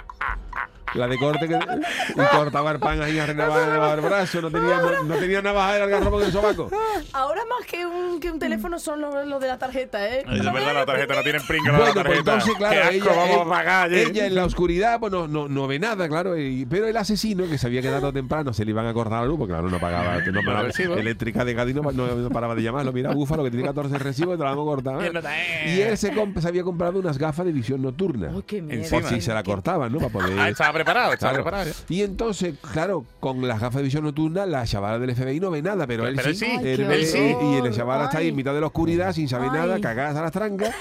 La 0.96 1.06
de 1.08 1.18
corte 1.18 1.46
que 1.48 1.54
y 1.54 2.36
cortaba 2.36 2.70
el 2.72 2.78
pan 2.78 3.02
ahí 3.02 3.18
a 3.18 3.26
renovar 3.26 3.98
el 3.98 4.04
brazo, 4.04 4.40
no 4.42 4.50
tenía, 4.50 4.76
no, 4.78 5.02
no 5.04 5.14
tenía 5.16 5.42
navaja 5.42 5.76
el 5.76 5.82
algarrobo 5.82 6.20
en 6.20 6.26
el 6.26 6.32
sobaco. 6.32 6.70
Ahora 7.12 7.42
más 7.48 7.66
que 7.66 7.84
un, 7.86 8.20
que 8.20 8.30
un 8.30 8.38
teléfono 8.38 8.78
son 8.78 9.00
los 9.00 9.26
los 9.26 9.40
de 9.40 9.46
la 9.48 9.58
tarjeta, 9.58 10.06
¿eh? 10.08 10.24
Es 10.30 10.44
verdad, 10.44 10.74
la 10.74 10.86
tarjeta 10.86 11.14
no 11.16 11.22
tienen 11.22 11.42
pringa 11.46 11.72
la 11.72 11.78
Bueno, 11.78 11.92
pues 11.94 12.04
tarjeta. 12.04 12.32
entonces, 12.32 12.54
claro, 12.56 12.80
asco, 12.82 12.92
ella, 12.94 13.04
vamos 13.06 13.28
ella- 13.30 13.42
a 13.42 13.48
pagar. 13.48 13.92
¿eh? 13.92 14.02
ella 14.02 14.26
en 14.26 14.34
la 14.34 14.44
oscuridad 14.44 15.00
pues 15.00 15.12
no, 15.12 15.26
no, 15.28 15.48
no 15.48 15.66
ve 15.66 15.78
nada, 15.78 16.08
claro. 16.08 16.36
y- 16.38 16.64
pero 16.66 16.86
el 16.86 16.96
asesino, 16.96 17.46
que 17.48 17.58
se 17.58 17.66
había 17.66 17.82
quedado 17.82 18.12
temprano, 18.12 18.52
se 18.52 18.64
le 18.64 18.70
iban 18.70 18.86
a 18.86 18.92
cortar 18.94 19.20
la 19.22 19.26
luz, 19.26 19.38
porque 19.38 19.52
claro, 19.52 19.68
no 19.68 19.78
pagaba, 19.78 20.18
no 20.32 20.40
pagaba 20.44 20.62
recibo. 20.64 20.94
eléctrica 20.96 21.44
de 21.44 21.54
Cádiz, 21.54 21.74
no, 21.74 21.82
no- 21.92 22.06
no 22.14 22.30
paraba 22.30 22.54
de 22.54 22.62
llamarlo. 22.62 22.92
Mira, 22.92 23.10
Búfalo, 23.12 23.44
que 23.44 23.50
tiene 23.50 23.66
14 23.66 23.98
recibos, 23.98 24.36
te 24.38 24.44
la 24.44 24.50
vamos 24.50 24.66
a 24.66 24.74
cortar. 24.74 25.06
Y 25.06 25.12
no 25.12 25.20
te- 25.22 25.70
Y 25.74 25.80
él 25.80 25.96
se, 25.98 26.12
comp- 26.14 26.38
se 26.40 26.48
había 26.48 26.62
comprado 26.62 26.98
unas 26.98 27.18
gafas 27.18 27.46
de 27.46 27.52
visión 27.52 27.82
nocturna. 27.82 28.30
Uy, 28.34 28.42
qué 28.46 28.62
miedo. 28.62 28.80
Encima. 28.82 29.00
Por 29.02 29.10
si 29.10 29.20
se 29.20 29.32
la 29.34 29.42
cortaban, 29.42 29.92
¿no? 29.92 29.98
Para 29.98 30.10
poder... 30.10 30.38
Estaba 30.86 31.10
preparado, 31.10 31.12
estaba 31.14 31.32
Claro. 31.32 31.44
preparado. 31.44 31.70
¿eh? 31.70 31.74
Y 31.88 32.02
entonces, 32.02 32.54
claro, 32.72 33.04
con 33.20 33.46
las 33.46 33.60
gafas 33.60 33.76
de 33.78 33.82
visión 33.82 34.04
nocturna, 34.04 34.46
la 34.46 34.64
chavala 34.66 34.98
del 34.98 35.10
FBI 35.16 35.40
no 35.40 35.50
ve 35.50 35.62
nada, 35.62 35.86
pero 35.86 36.06
él 36.06 36.14
Pero 36.16 36.32
sí. 36.34 36.46
él 36.46 36.76
sí. 36.76 36.82
Ay, 36.84 36.92
Él 37.00 37.06
sí. 37.06 37.36
Y 37.42 37.66
el 37.66 37.72
chavala 37.74 38.04
está 38.04 38.18
ahí 38.18 38.28
en 38.28 38.36
mitad 38.36 38.54
de 38.54 38.60
la 38.60 38.66
oscuridad, 38.66 39.12
sin 39.12 39.28
saber 39.28 39.50
Ay. 39.52 39.58
nada, 39.58 39.80
cagadas 39.80 40.16
a 40.16 40.22
las 40.22 40.32
trancas, 40.32 40.74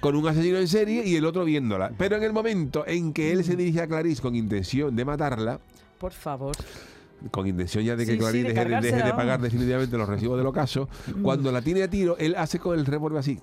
con 0.00 0.16
un 0.16 0.26
asesino 0.26 0.58
en 0.58 0.66
serie 0.68 1.06
y 1.06 1.14
el 1.16 1.24
otro 1.24 1.44
viéndola. 1.44 1.92
Pero 1.96 2.16
en 2.16 2.22
el 2.24 2.32
momento 2.32 2.84
en 2.86 3.12
que 3.12 3.32
él 3.32 3.44
se 3.44 3.54
dirige 3.54 3.82
a 3.82 3.86
Clarice 3.86 4.20
con 4.20 4.34
intención 4.34 4.96
de 4.96 5.04
matarla, 5.04 5.60
Por 5.98 6.12
favor. 6.12 6.56
con 7.30 7.46
intención 7.46 7.84
ya 7.84 7.94
de 7.96 8.04
que 8.06 8.12
Sí, 8.12 8.16
sí, 8.16 8.18
Clarice 8.18 8.48
de 8.48 8.54
deje, 8.54 8.64
de- 8.64 8.70
deje 8.70 8.86
de 8.86 8.90
cargársela, 8.90 9.16
pagar 9.16 9.40
definitivamente 9.40 9.96
los 9.98 10.08
recibos 10.08 10.38
del 10.38 10.46
ocaso, 10.46 10.88
cuando 11.22 11.52
la 11.52 11.60
tiene 11.62 11.82
a 11.82 11.88
tiro, 11.90 12.16
él 12.18 12.34
hace 12.36 12.58
con 12.58 12.78
el 12.78 12.86
revólver 12.86 13.20
así, 13.20 13.38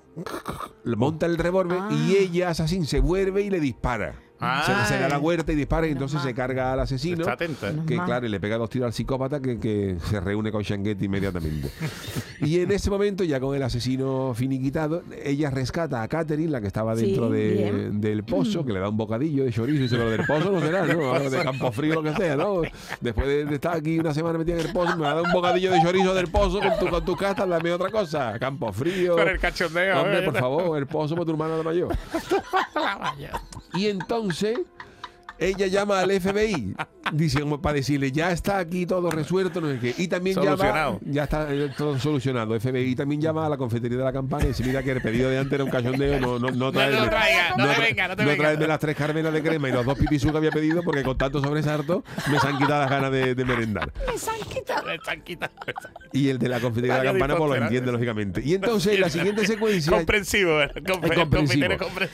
monta 0.84 1.26
el 1.26 1.38
revólver 1.38 1.78
y 1.92 2.12
Ah. 2.16 2.18
ella, 2.20 2.48
así, 2.50 2.84
se 2.84 3.00
vuelve 3.00 3.42
y 3.42 3.50
le 3.50 3.60
dispara. 3.60 4.14
Se, 4.38 4.94
se 4.94 4.98
da 5.00 5.08
la 5.08 5.16
Ay. 5.16 5.20
huerta 5.20 5.52
y 5.52 5.56
dispara 5.56 5.86
y 5.88 5.90
entonces 5.92 6.22
se 6.22 6.32
carga 6.32 6.72
al 6.72 6.80
asesino. 6.80 7.20
Está 7.22 7.32
atenta. 7.32 7.72
Que 7.86 7.96
claro, 7.96 8.26
y 8.26 8.28
le 8.28 8.38
pega 8.38 8.56
dos 8.56 8.70
tiros 8.70 8.86
al 8.86 8.92
psicópata 8.92 9.40
que, 9.40 9.58
que 9.58 9.96
se 10.08 10.20
reúne 10.20 10.52
con 10.52 10.62
Shanguetti 10.62 11.06
inmediatamente. 11.06 11.68
y 12.40 12.60
en 12.60 12.70
ese 12.70 12.88
momento, 12.88 13.24
ya 13.24 13.40
con 13.40 13.56
el 13.56 13.62
asesino 13.64 14.32
finiquitado, 14.34 15.02
ella 15.24 15.50
rescata 15.50 16.02
a 16.02 16.08
Catherine, 16.08 16.50
la 16.50 16.60
que 16.60 16.68
estaba 16.68 16.94
Sí, 16.94 17.06
dentro 17.06 17.30
de- 17.30 17.50
bien. 17.52 18.00
del 18.00 18.22
pozo, 18.22 18.64
que 18.64 18.72
le 18.72 18.78
da 18.80 18.88
un 18.88 18.96
bocadillo 18.96 19.44
de 19.44 19.50
chorizo 19.52 19.78
y 19.78 19.82
dice, 19.82 19.96
pero 19.96 20.10
del 20.10 20.24
pozo 20.24 20.52
no 20.52 20.60
será, 20.60 20.86
¿no? 20.86 21.18
De 21.18 21.42
campo 21.42 21.72
frío 21.72 21.94
lo 21.94 22.02
que 22.04 22.14
sea, 22.14 22.36
¿no? 22.36 22.62
Después 23.00 23.26
de, 23.26 23.44
de 23.44 23.54
estar 23.56 23.74
aquí 23.76 23.98
una 23.98 24.14
semana 24.14 24.38
metida 24.38 24.60
en 24.60 24.66
el 24.66 24.72
pozo, 24.72 24.96
me 24.96 25.02
va 25.02 25.10
a 25.12 25.14
dar 25.16 25.24
un 25.24 25.32
bocadillo 25.32 25.72
de 25.72 25.82
chorizo 25.82 26.14
del 26.14 26.28
pozo 26.28 26.60
con 26.60 26.78
tu, 26.78 26.86
con 26.88 27.04
tu 27.04 27.16
casa, 27.16 27.44
dame 27.44 27.72
otra 27.72 27.90
cosa. 27.90 28.38
Campo 28.38 28.72
frío. 28.72 29.16
Con 29.16 29.28
el 29.28 29.38
cachondeo. 29.40 30.00
Hombre, 30.00 30.20
¿eh? 30.20 30.22
por 30.22 30.38
favor, 30.38 30.78
el 30.78 30.86
pozo 30.86 31.14
para 31.16 31.24
tu 31.24 31.32
hermana 31.32 31.56
de 31.56 31.62
mayor. 31.64 31.88
Y 33.74 33.86
entonces, 33.88 34.27
não 34.28 34.34
sei. 34.34 34.66
Ella 35.38 35.66
llama 35.66 36.00
al 36.00 36.10
FBI 36.10 36.74
dice, 37.12 37.40
como 37.40 37.60
para 37.62 37.74
decirle, 37.76 38.12
ya 38.12 38.32
está 38.32 38.58
aquí 38.58 38.84
todo 38.84 39.10
resuelto, 39.10 39.60
no 39.60 39.68
sé 39.68 39.78
qué. 39.78 39.94
Y 39.96 40.08
también 40.08 40.36
llama, 40.36 40.56
Solucionado. 40.56 41.00
ya 41.06 41.24
está 41.24 41.46
eh, 41.54 41.70
todo 41.76 41.98
solucionado. 41.98 42.58
FBI 42.60 42.94
también 42.94 43.20
llama 43.20 43.46
a 43.46 43.48
la 43.48 43.56
confetería 43.56 43.96
de 43.98 44.04
la 44.04 44.12
campana 44.12 44.44
y 44.44 44.48
dice, 44.48 44.64
mira 44.64 44.82
que 44.82 44.90
el 44.90 45.00
pedido 45.00 45.30
de 45.30 45.38
antes 45.38 45.52
era 45.54 45.64
un 45.64 45.70
cachondeo, 45.70 46.20
no, 46.20 46.38
no, 46.38 46.50
no, 46.50 46.72
traerme- 46.72 46.90
te 46.96 47.00
lo 47.04 47.08
traiga, 47.10 47.54
no 47.56 47.66
te 47.72 47.80
venga, 47.80 48.08
no 48.08 48.16
te 48.16 48.24
venga. 48.24 48.36
traerme 48.42 48.66
las 48.66 48.78
tres 48.78 48.96
carmenas 48.96 49.32
de 49.32 49.42
crema 49.42 49.68
y 49.68 49.72
los 49.72 49.86
dos 49.86 49.98
pipisú 49.98 50.30
que 50.32 50.36
había 50.38 50.50
pedido 50.50 50.82
porque 50.82 51.02
con 51.02 51.16
tanto 51.16 51.40
sobresalto 51.40 52.04
me 52.30 52.38
se 52.40 52.46
han 52.46 52.58
quitado 52.58 52.80
las 52.82 52.90
ganas 52.90 53.12
de, 53.12 53.34
de 53.34 53.44
merendar. 53.44 53.92
Están 54.14 54.34
quitando. 55.22 55.54
Y 56.12 56.28
el 56.28 56.38
de 56.38 56.48
la 56.48 56.60
confetería 56.60 56.98
de 56.98 57.04
la 57.04 57.10
campana 57.12 57.36
pues 57.36 57.48
lo 57.48 57.54
Dispostera. 57.54 57.66
entiende, 57.66 57.92
lógicamente. 57.92 58.42
Y 58.44 58.54
entonces 58.54 58.94
en 58.94 59.00
la 59.00 59.08
siguiente 59.08 59.46
secuencia... 59.46 59.92
Comprensivo, 59.92 60.62
eh, 60.62 60.70
comprensivo. 61.16 61.66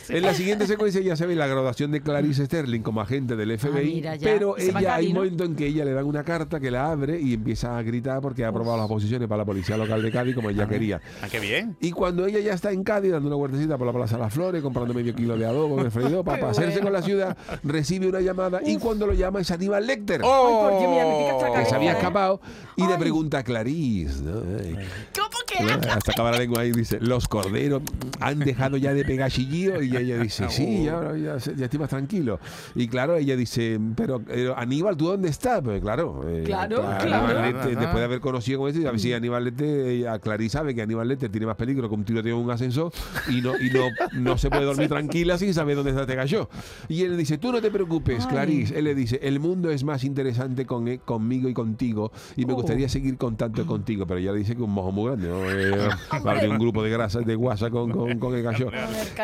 En 0.08 0.22
la 0.22 0.34
siguiente 0.34 0.66
secuencia 0.66 1.00
ya 1.00 1.16
se 1.16 1.26
ve 1.26 1.34
la 1.34 1.46
graduación 1.46 1.90
de 1.90 2.00
Clarice 2.00 2.46
Sterling 2.46 2.82
como 2.82 3.00
agente 3.00 3.13
del 3.23 3.59
FBI, 3.59 3.94
mira, 3.94 4.16
ya. 4.16 4.25
pero 4.33 4.54
Se 4.59 4.71
ella 4.71 4.92
a 4.92 4.97
hay 4.97 5.06
un 5.09 5.14
momento 5.14 5.44
en 5.44 5.54
que 5.54 5.66
ella 5.66 5.85
le 5.85 5.92
dan 5.92 6.04
una 6.04 6.25
carta 6.25 6.59
que 6.61 6.71
la 6.71 6.90
abre 6.90 7.21
y 7.21 7.35
empieza 7.35 7.78
a 7.78 7.83
gritar 7.83 8.21
porque 8.21 8.44
ha 8.44 8.49
aprobado 8.49 8.76
las 8.76 8.87
oposiciones 8.87 9.28
para 9.28 9.38
la 9.38 9.44
policía 9.44 9.76
local 9.76 10.02
de 10.02 10.11
Cádiz 10.11 10.35
como 10.35 10.50
ella 10.50 10.66
quería. 10.68 11.00
Ah, 11.23 11.28
qué 11.30 11.38
bien. 11.40 11.76
Y 11.80 11.92
cuando 11.92 12.26
ella 12.26 12.40
ya 12.40 12.52
está 12.54 12.73
en 12.73 12.83
Cádiz 12.83 13.12
dando 13.12 13.28
una 13.28 13.37
vueltecita 13.37 13.78
por 13.78 13.87
la 13.87 13.92
Plaza 13.92 14.16
de 14.16 14.23
las 14.23 14.35
Flores, 14.35 14.62
comprando 14.62 14.92
medio 14.92 15.14
kilo 15.14 15.37
de 15.38 15.47
adobo 15.47 15.80
el 15.80 15.90
freidor 15.90 16.25
para 16.25 16.50
hacerse 16.50 16.80
con 16.80 16.92
la 16.92 17.02
ciudad, 17.02 17.37
recibe 17.62 18.09
una 18.09 18.21
llamada 18.21 18.61
y 18.64 18.76
cuando 18.78 19.06
lo 19.06 19.14
llama 19.14 19.40
es 19.40 19.50
Aníbal 19.50 19.87
Lecter. 19.87 20.21
¡Oh! 20.25 20.68
Ay, 20.73 20.87
mira, 20.88 21.61
Que 21.61 21.64
se 21.68 21.75
había 21.75 21.92
¿eh? 21.92 21.97
escapado 21.97 22.40
y 22.76 22.87
le 22.87 22.97
pregunta 22.99 23.38
a 23.38 23.42
Clarice, 23.44 24.23
¿no? 24.23 24.38
Ay, 24.59 24.75
¿Cómo 25.14 25.28
que? 25.47 25.88
hasta 25.88 26.12
acaba 26.12 26.33
la 26.33 26.38
lengua 26.38 26.62
ahí 26.62 26.73
dice, 26.73 26.99
los 27.00 27.28
corderos 27.28 27.83
han 28.21 28.40
dejado 28.40 28.76
ya 28.76 28.92
de 28.92 29.04
pegar 29.04 29.30
chillío 29.30 29.83
y 29.83 29.97
ella 29.97 30.18
dice, 30.18 30.47
sí, 30.50 30.85
ya, 30.85 31.14
ya, 31.16 31.38
se- 31.38 31.54
ya 31.54 31.66
estoy 31.66 31.78
más 31.78 31.90
tranquilo. 31.90 32.40
Y 32.75 32.88
claro, 32.88 33.03
ella 33.16 33.37
dice, 33.37 33.78
pero 33.96 34.23
eh, 34.28 34.52
Aníbal, 34.56 34.96
¿tú 34.96 35.06
dónde 35.06 35.28
estás? 35.28 35.61
Pues 35.62 35.80
claro, 35.80 36.23
eh, 36.28 36.42
Claro, 36.44 36.82
claro. 37.00 37.66
Después 37.68 37.94
de 37.94 38.04
haber 38.04 38.20
conocido 38.20 38.61
con 38.61 38.68
esto, 38.70 38.87
a 38.88 38.90
ver 38.90 39.00
si 39.00 39.12
Aníbal 39.12 39.44
Lecter, 39.44 39.87
ella, 39.88 40.18
Clarice 40.18 40.54
sabe 40.58 40.75
que 40.75 40.82
Aníbal 40.82 41.08
Lecter 41.08 41.30
tiene 41.30 41.46
más 41.46 41.56
peligro 41.56 41.88
que 41.88 41.94
un 41.94 42.04
tiroteo 42.04 42.38
en 42.38 42.44
un 42.44 42.50
ascensor 42.50 42.92
y 43.28 43.40
no, 43.40 43.52
y 43.58 43.70
no, 43.70 43.82
no 44.14 44.38
se 44.38 44.49
puede 44.50 44.64
dormir 44.64 44.88
tranquila 44.88 45.37
sin 45.38 45.52
saber 45.54 45.76
dónde 45.76 45.90
está 45.90 46.02
este 46.02 46.14
gallo. 46.16 46.49
Y 46.88 47.02
él 47.02 47.12
le 47.12 47.16
dice, 47.18 47.38
tú 47.38 47.52
no 47.52 47.61
te 47.61 47.70
preocupes, 47.70 48.25
Ay. 48.25 48.30
Clarice. 48.30 48.78
Él 48.78 48.84
le 48.84 48.94
dice, 48.94 49.20
el 49.23 49.40
mundo 49.40 49.70
es 49.70 49.84
más 49.84 50.04
interesante 50.04 50.64
con, 50.66 50.88
eh, 50.88 51.00
conmigo 51.04 51.49
y 51.49 51.54
contigo 51.54 52.11
y 52.37 52.46
me 52.46 52.52
Oh. 52.54 52.56
gustaría 52.56 52.88
seguir 52.88 53.16
contando 53.16 53.66
contigo, 53.66 54.06
pero 54.06 54.20
ella 54.20 54.30
le 54.32 54.38
dice 54.38 54.54
que 54.54 54.62
un 54.62 54.70
mojo 54.70 54.92
muy 54.92 55.06
grande, 55.06 55.28
¿no? 55.28 55.50
Eh, 55.50 55.88
para 56.25 56.40
de 56.40 56.49
un 56.49 56.58
grupo 56.58 56.82
de 56.84 56.90
grasas 56.90 57.26
de 57.26 57.34
guasa 57.34 57.68
con, 57.70 57.90
con, 57.90 58.18
con 58.18 58.34
el 58.34 58.42
gallo. 58.44 58.70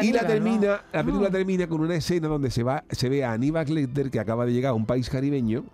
Y 0.02 0.12
la 0.12 0.26
termina, 0.26 0.82
la 0.92 1.04
película 1.04 1.30
termina 1.30 1.66
con 1.68 1.80
una 1.80 1.94
escena 1.94 2.26
donde 2.28 2.50
se 2.50 2.62
va, 2.62 2.82
se 2.90 3.08
ve 3.08 3.24
a 3.24 3.32
Aníbal 3.32 3.64
Lecter 3.70 4.10
que 4.10 4.20
acaba 4.20 4.46
de 4.46 4.52
llegar 4.52 4.70
a 4.70 4.74
un 4.74 4.86
país 4.86 5.08
caribeño 5.08 5.64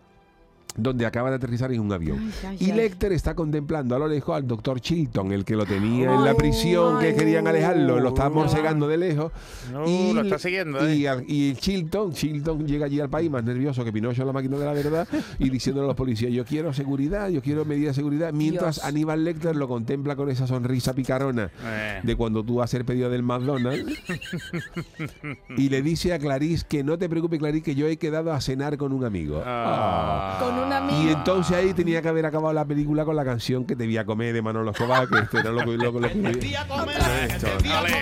donde 0.77 1.07
acaba 1.07 1.31
de 1.31 1.37
aterrizar 1.37 1.73
en 1.73 1.81
un 1.81 1.93
avión. 1.93 2.19
Ay, 2.43 2.49
ay, 2.51 2.57
y 2.61 2.71
ay. 2.71 2.77
Lecter 2.77 3.13
está 3.13 3.35
contemplando 3.35 3.95
a 3.97 3.99
lo 3.99 4.09
lejos 4.09 4.37
al 4.37 4.47
doctor 4.47 4.81
Chilton, 4.81 5.33
el 5.33 5.45
que 5.45 5.57
lo 5.57 5.65
tenía 5.67 6.13
en 6.15 6.25
la 6.25 6.31
Ay, 6.31 6.37
prisión, 6.37 6.99
que 7.01 7.15
querían 7.15 7.47
alejarlo, 7.47 8.01
lo 8.01 8.11
no. 8.11 8.31
morsegando 8.31 8.87
de 8.89 8.97
lejos. 8.97 9.33
No, 9.73 10.13
lo 10.13 10.21
está 10.23 10.39
siguiendo, 10.39 10.89
Y, 10.93 11.05
¿eh? 11.05 11.09
al- 11.09 11.25
y 11.27 11.55
Chilton, 11.55 12.13
Chilton 12.13 12.67
llega 12.67 12.87
allí 12.87 13.01
al 13.01 13.09
país 13.11 13.31
más 13.31 13.45
nervioso 13.45 13.85
que 13.85 13.93
Pinocho 13.93 14.23
en 14.23 14.27
la 14.29 14.33
máquina 14.33 14.57
de 14.59 14.65
la 14.65 14.73
verdad 14.73 15.09
y 15.39 15.51
diciéndole 15.51 15.85
a 15.85 15.89
los 15.89 15.97
policías, 15.97 16.33
yo 16.33 16.45
quiero 16.45 16.73
seguridad, 16.73 17.29
yo 17.29 17.41
quiero 17.43 17.65
medidas 17.65 17.97
de 17.97 18.03
seguridad, 18.03 18.33
mientras 18.33 18.77
Dios. 18.77 18.85
Aníbal 18.87 19.25
Lecter 19.25 19.57
lo 19.57 19.69
contempla 19.69 20.17
con 20.17 20.29
esa 20.31 20.47
sonrisa 20.47 20.93
picarona 20.95 21.51
Eh. 21.65 22.01
de 22.03 22.17
cuando 22.17 22.43
tú 22.45 22.61
haces 22.63 22.81
el 22.81 22.87
pedido 22.87 23.09
del 23.11 23.23
McDonald's 23.23 23.93
y 25.57 25.69
le 25.69 25.83
dice 25.83 26.13
a 26.13 26.19
Clarice 26.19 26.65
que 26.69 26.85
no 26.85 26.99
te 26.99 27.09
preocupes 27.09 27.39
Clarice 27.39 27.63
que 27.63 27.75
yo 27.75 27.87
he 27.87 27.97
quedado 27.97 28.33
a 28.33 28.41
cenar 28.41 28.77
con 28.77 28.93
un 28.93 29.05
amigo. 29.05 29.43
Ah. 29.45 30.39
Con 30.41 30.59
un 30.59 30.66
amigo. 30.73 31.03
Y 31.03 31.09
entonces 31.13 31.57
ahí 31.57 31.73
tenía 31.75 32.01
que 32.03 32.09
haber 32.09 32.27
acabado 32.27 32.53
la 32.53 32.65
película 32.65 33.05
con 33.05 33.17
la 33.17 33.25
canción 33.25 33.65
que 33.65 33.77
te 33.77 33.85
voy 33.85 33.97
a 33.99 34.05
comer 34.05 34.33
de 34.33 34.43
Manolo 34.43 34.71
Escobar, 34.71 35.09
que 35.09 35.19
esto 35.19 35.39
era 35.39 35.51
lo 35.51 35.61
que... 35.61 35.77
Lo, 35.77 35.93
lo, 35.93 36.09
que- 36.09 36.13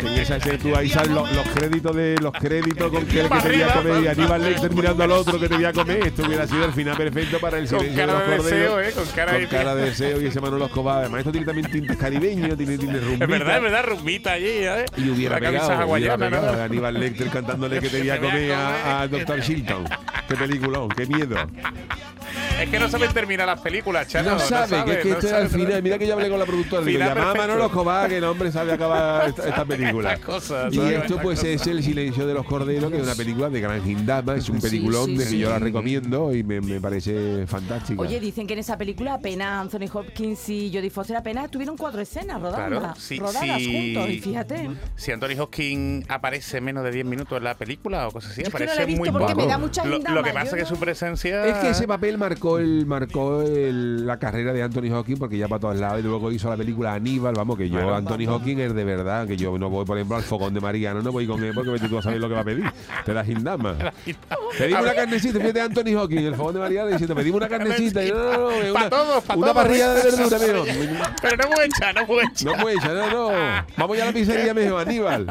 en 0.00 0.08
esa 0.18 0.36
escena 0.36 0.58
tú 0.58 0.74
ahí 0.76 0.88
sabes 0.88 1.10
los, 1.10 1.30
los 1.32 1.46
créditos 1.48 1.94
de 1.96 2.16
los 2.20 2.32
créditos 2.32 2.90
con 2.90 3.04
que, 3.06 3.22
que 3.22 3.28
te 3.28 3.48
voy 3.48 3.62
a 3.62 3.72
comer 3.74 4.02
y 4.04 4.08
Aníbal 4.08 4.42
Lecter 4.42 4.72
mirando 4.74 5.04
al 5.04 5.12
otro 5.12 5.38
que 5.40 5.48
te 5.48 5.54
voy 5.56 5.64
a 5.64 5.72
comer. 5.72 6.06
Esto 6.06 6.22
hubiera 6.26 6.46
sido 6.46 6.64
el 6.64 6.72
final 6.72 6.96
perfecto 6.96 7.38
para 7.38 7.58
el 7.58 7.68
Con 7.68 7.80
silencio 7.80 8.06
cara 8.06 8.18
de 8.20 8.30
de 8.30 8.36
los 8.36 8.44
deseo, 8.46 8.70
corderos. 8.72 8.88
¿eh? 8.88 8.94
Con 9.04 9.14
cara 9.14 9.32
de- 9.32 9.38
Con 9.40 9.48
cara 9.58 9.74
de 9.74 9.84
deseo 9.84 10.20
y 10.20 10.26
ese 10.26 10.40
Manolo 10.40 10.64
Escobar. 10.66 10.98
Además, 10.98 11.18
esto 11.20 11.32
tiene 11.32 11.46
también 11.46 11.70
tintes 11.70 11.96
caribeños, 11.96 12.56
tiene 12.56 12.78
tintes 12.78 13.02
rumbita. 13.02 13.24
Es 13.24 13.30
verdad, 13.30 13.56
es 13.56 13.62
verdad, 13.62 13.84
rumbita 13.86 14.32
allí, 14.32 14.46
¿eh? 14.48 14.84
Y 14.96 15.10
hubiera 15.10 15.38
pegado, 15.38 15.90
hubiera 15.92 16.16
pegado 16.18 16.60
a 16.60 16.64
Aníbal 16.64 16.94
Lecter 17.00 17.28
cantándole 17.30 17.80
que 17.80 17.88
te 17.88 17.98
voy 18.00 18.10
a 18.10 18.14
Que 18.14 18.20
te 18.20 18.26
voy 18.26 18.30
a 18.30 18.32
comer 18.32 18.52
a- 18.52 18.56
comer. 18.80 18.96
al 18.96 19.10
Dr. 19.26 19.40
Shilton. 19.40 19.84
Qué 20.28 20.34
peliculón, 20.36 20.88
qué 20.90 21.06
miedo. 21.06 21.36
Es 22.60 22.70
que 22.70 22.78
no 22.78 22.88
saben 22.88 23.12
terminar 23.12 23.46
las 23.46 23.60
películas, 23.60 24.06
Chano. 24.08 24.30
No 24.32 24.38
sabe, 24.38 24.84
que 24.84 24.92
es 24.92 24.98
que 24.98 25.08
no 25.10 25.14
esto 25.16 25.28
era 25.28 25.38
el 25.40 25.50
sabe 25.50 25.64
final. 25.64 25.82
Mira 25.82 25.98
que 25.98 26.06
yo 26.06 26.14
hablé 26.14 26.30
con 26.30 26.38
la 26.38 26.46
productora. 26.46 26.82
Digo, 26.84 26.98
Final 26.98 27.14
llamaba 27.14 27.30
a. 27.32 27.34
Manolo 27.34 27.66
Escobar, 27.66 28.08
que 28.08 28.16
el 28.18 28.24
hombre 28.24 28.52
sabe 28.52 28.72
acabar 28.72 29.28
esta, 29.28 29.48
esta 29.48 29.64
película. 29.64 30.16
Cosas, 30.18 30.72
y 30.72 30.78
esto 30.80 31.18
pues 31.20 31.40
cosas. 31.40 31.44
es 31.60 31.66
El 31.66 31.82
silencio 31.82 32.26
de 32.26 32.32
los 32.34 32.46
corderos, 32.46 32.90
que 32.90 32.98
es 32.98 33.02
una 33.02 33.14
película 33.14 33.50
de 33.50 33.60
gran 33.60 33.82
gindama. 33.84 34.34
Es 34.36 34.48
un 34.48 34.60
Sí, 34.60 34.68
peliculón 34.68 35.06
sí, 35.06 35.16
de 35.18 35.24
que 35.24 35.30
sí. 35.30 35.38
yo 35.38 35.50
la 35.50 35.58
recomiendo 35.58 36.34
y 36.34 36.42
me, 36.42 36.60
me 36.60 36.80
parece 36.80 37.46
fantástica. 37.46 38.00
Oye, 38.00 38.18
dicen 38.20 38.46
que 38.46 38.54
en 38.54 38.60
esa 38.60 38.78
película 38.78 39.14
apenas 39.14 39.60
Anthony 39.60 39.88
Hopkins 39.92 40.48
y 40.48 40.70
Jodie 40.72 40.90
Foster 40.90 41.16
apenas 41.16 41.50
tuvieron 41.50 41.76
cuatro 41.76 42.00
escenas 42.00 42.40
rodadas, 42.40 42.68
Claro, 42.68 42.94
sí, 42.98 43.18
rodadas 43.18 43.58
sí. 43.58 43.94
juntos. 43.94 44.10
Y 44.10 44.20
fíjate. 44.20 44.70
Si 44.96 45.10
Anthony 45.12 45.38
Hopkins 45.40 46.06
aparece 46.08 46.60
menos 46.60 46.84
de 46.84 46.92
10 46.92 47.04
minutos 47.04 47.36
en 47.36 47.44
la 47.44 47.54
película 47.54 48.08
o 48.08 48.12
cosas 48.12 48.30
así, 48.30 48.42
Yo 48.42 48.48
es 48.48 48.54
que 48.54 48.64
no 48.64 48.70
aparece 48.72 48.76
la 48.76 48.82
he 48.82 48.86
visto 48.86 49.00
muy 49.00 49.10
porque 49.10 49.32
poco. 49.34 49.44
me 49.44 49.46
da 49.52 49.58
mucha 49.58 49.84
Lo, 49.84 49.98
lo 49.98 50.22
que 50.22 50.30
pasa 50.32 50.46
es 50.50 50.54
que 50.54 50.62
no- 50.62 50.68
su 50.68 50.76
presencia. 50.76 51.46
Es 51.46 51.56
que 51.56 51.70
ese 51.70 51.86
papel 51.88 52.16
marcó 52.16 52.43
el 52.58 52.86
marcó 52.86 53.42
el- 53.42 54.06
la 54.06 54.18
carrera 54.18 54.52
de 54.52 54.62
Anthony 54.62 54.90
Hawking 54.90 55.16
porque 55.16 55.36
ya 55.38 55.48
para 55.48 55.60
todos 55.60 55.78
lados 55.78 56.00
y 56.00 56.02
luego 56.02 56.30
hizo 56.30 56.48
la 56.50 56.56
película 56.56 56.94
Aníbal, 56.94 57.34
vamos, 57.34 57.56
que 57.56 57.68
yo 57.68 57.74
Claro. 57.78 57.94
Anthony 57.96 58.26
Hawking 58.26 58.58
es 58.58 58.74
de 58.74 58.84
verdad, 58.84 59.26
que 59.26 59.36
yo 59.36 59.56
no 59.58 59.70
voy 59.70 59.84
por 59.84 59.96
ejemplo 59.96 60.16
al 60.16 60.22
fogón 60.22 60.52
de 60.54 60.60
Mariano, 60.60 61.02
no 61.02 61.10
voy 61.12 61.26
con 61.26 61.42
él 61.42 61.52
porque 61.54 61.88
tú 61.88 61.98
a 61.98 62.02
saber 62.02 62.20
lo 62.20 62.28
que 62.28 62.34
va 62.34 62.40
a 62.40 62.44
pedir. 62.44 62.64
Te 63.04 63.12
da 63.12 63.24
gindama. 63.24 63.76
Pedimos 64.58 64.82
una 64.82 64.94
carnecita, 64.94 65.40
fíjate 65.40 65.60
Anthony 65.60 65.94
Hawking, 65.94 66.18
el 66.18 66.34
fogón 66.34 66.54
de 66.54 66.60
Mariano 66.60 66.88
diciendo, 66.88 67.14
pedimos 67.14 67.38
una 67.38 67.48
carnecita 67.48 68.04
y 68.04 68.08
no, 68.12 68.32
no, 68.32 68.50
no, 68.62 68.70
una, 68.72 68.90
todos, 68.90 69.24
pa' 69.24 69.34
una 69.36 69.46
todos, 69.52 69.62
parrilla 69.64 69.94
de 69.94 70.02
verdura. 70.02 70.34
Pero 71.22 71.36
no 71.36 71.44
mucha, 71.48 71.92
no 71.92 72.06
mucha. 72.06 72.44
No 72.44 72.52
puede 72.62 72.76
echar, 72.76 72.94
no, 72.94 73.10
no. 73.30 73.64
Vamos 73.76 73.96
ya 73.96 74.02
a 74.04 74.06
la 74.06 74.12
pizzería, 74.12 74.54
mijo, 74.54 74.78
Aníbal. 74.78 75.26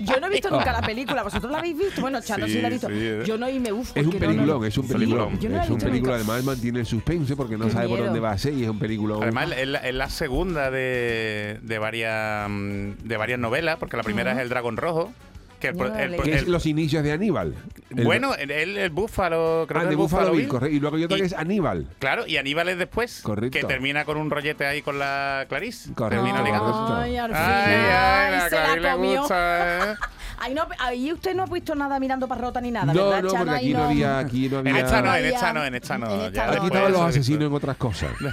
Yo 0.00 0.20
no 0.20 0.26
he 0.26 0.30
visto 0.30 0.50
nunca 0.50 0.72
la 0.72 0.80
película. 0.82 1.22
¿Vosotros 1.22 1.50
la 1.50 1.58
habéis 1.58 1.76
visto? 1.78 2.00
Bueno, 2.00 2.20
Chano 2.20 2.46
sí, 2.46 2.52
Sí, 2.54 2.60
la 2.60 2.68
ha 2.68 2.70
visto. 2.70 2.88
sí, 2.88 2.94
eh. 2.96 3.22
Yo 3.26 3.36
no 3.36 3.48
y 3.48 3.58
me 3.60 3.72
uf. 3.72 3.90
Es 3.94 4.04
un 4.06 4.12
porque 4.12 4.26
no, 4.26 4.32
no- 4.32 4.38
peliculón, 4.38 4.64
es 4.64 4.78
un 4.78 4.88
peliculón. 4.88 5.28
es 5.34 5.70
un 5.70 5.78
película, 5.78 6.18
nunca. 6.18 6.24
Además 6.36 6.56
mantiene 6.56 6.80
el 6.80 6.86
suspense 6.86 7.36
porque 7.36 7.56
no 7.58 7.66
Qué 7.66 7.72
sabe 7.72 7.84
por 7.88 7.94
miedo. 7.98 8.04
dónde 8.06 8.20
va 8.20 8.30
a 8.30 8.38
ser 8.38 8.52
y 8.54 8.62
es 8.64 8.70
un 8.70 8.78
peliculón. 8.78 9.22
Además, 9.22 9.50
es 9.56 9.68
la, 9.68 9.78
es 9.78 9.94
la 9.94 10.08
segunda 10.10 10.70
de, 10.70 11.58
de, 11.62 11.78
varias, 11.78 12.48
mm, 12.48 12.90
de 13.04 13.16
varias 13.16 13.38
novelas, 13.38 13.76
porque 13.78 13.96
la 13.96 14.02
primera 14.02 14.32
es 14.32 14.38
El 14.38 14.48
Dragón 14.48 14.76
Rojo. 14.76 15.12
Que 15.60 15.68
el, 15.68 15.76
Yo 15.78 15.86
el- 15.86 16.10
leí. 16.10 16.20
que 16.20 16.34
es 16.34 16.42
el- 16.42 16.52
los 16.52 16.66
inicios 16.66 17.02
de 17.02 17.12
Aníbal. 17.12 17.54
El- 17.96 18.04
bueno, 18.04 18.34
el, 18.34 18.50
el, 18.50 18.76
el 18.76 18.90
Búfalo, 18.90 19.64
creo 19.66 19.80
Ah, 19.80 19.84
que 19.84 19.86
de 19.88 19.92
el 19.92 19.96
Buffalo 19.96 20.30
Bill, 20.32 20.40
Bill. 20.40 20.48
correcto. 20.48 20.76
Y 20.76 20.80
luego 20.80 20.96
hay 20.96 21.04
otra 21.04 21.16
Y- 21.16 21.20
que 21.22 21.26
es 21.28 21.32
Aníbal. 21.32 21.86
Claro, 21.98 22.26
y 22.26 22.36
Aníbal 22.36 22.68
es 22.68 22.76
después. 22.78 23.20
Correcto. 23.22 23.58
Que 23.58 23.64
termina 23.64 24.04
con 24.04 24.18
un 24.18 24.28
rollete 24.30 24.66
ahí 24.66 24.82
con 24.82 24.98
la 24.98 25.46
Clarice. 25.48 25.94
Correcto, 25.94 26.22
Termina 26.24 26.40
correcto. 26.44 26.94
Ay, 26.96 27.16
al 27.16 27.30
Ay, 27.34 27.38
final 27.38 27.64
ay, 27.74 28.32
la 28.32 28.48
se 28.50 28.54
la 28.56 28.64
Clarice 28.76 28.98
le 28.98 29.18
gusta, 29.18 29.92
¿eh? 29.92 29.96
Ahí, 30.38 30.54
no, 30.54 30.66
ahí 30.78 31.12
usted 31.12 31.34
no 31.34 31.44
ha 31.44 31.46
visto 31.46 31.74
nada 31.74 31.98
mirando 31.98 32.28
para 32.28 32.40
rota 32.40 32.60
ni 32.60 32.70
nada, 32.70 32.92
No, 32.92 33.08
¿verdad, 33.08 33.22
no, 33.22 33.30
Chano? 33.30 33.44
porque 33.46 33.58
Ahí 33.58 33.64
aquí 33.66 33.74
no 33.74 33.84
había. 33.84 34.18
Aquí 34.18 34.48
no 34.48 34.58
En 34.60 34.68
había 34.68 34.80
esta 34.84 35.02
no, 35.02 35.14
en 35.16 35.24
esta 35.26 35.52
no, 35.52 35.64
en 35.64 35.74
esta 35.74 35.98
no. 35.98 36.06
en 36.06 36.18
ya 36.20 36.26
esta 36.26 36.46
no. 36.46 36.52
Aquí 36.52 36.60
después 36.60 36.72
estaban 36.72 36.92
los 36.92 37.00
eso, 37.00 37.08
asesinos 37.08 37.42
en 37.48 37.52
otras 37.54 37.76
cosas. 37.76 38.10
Yo 38.20 38.28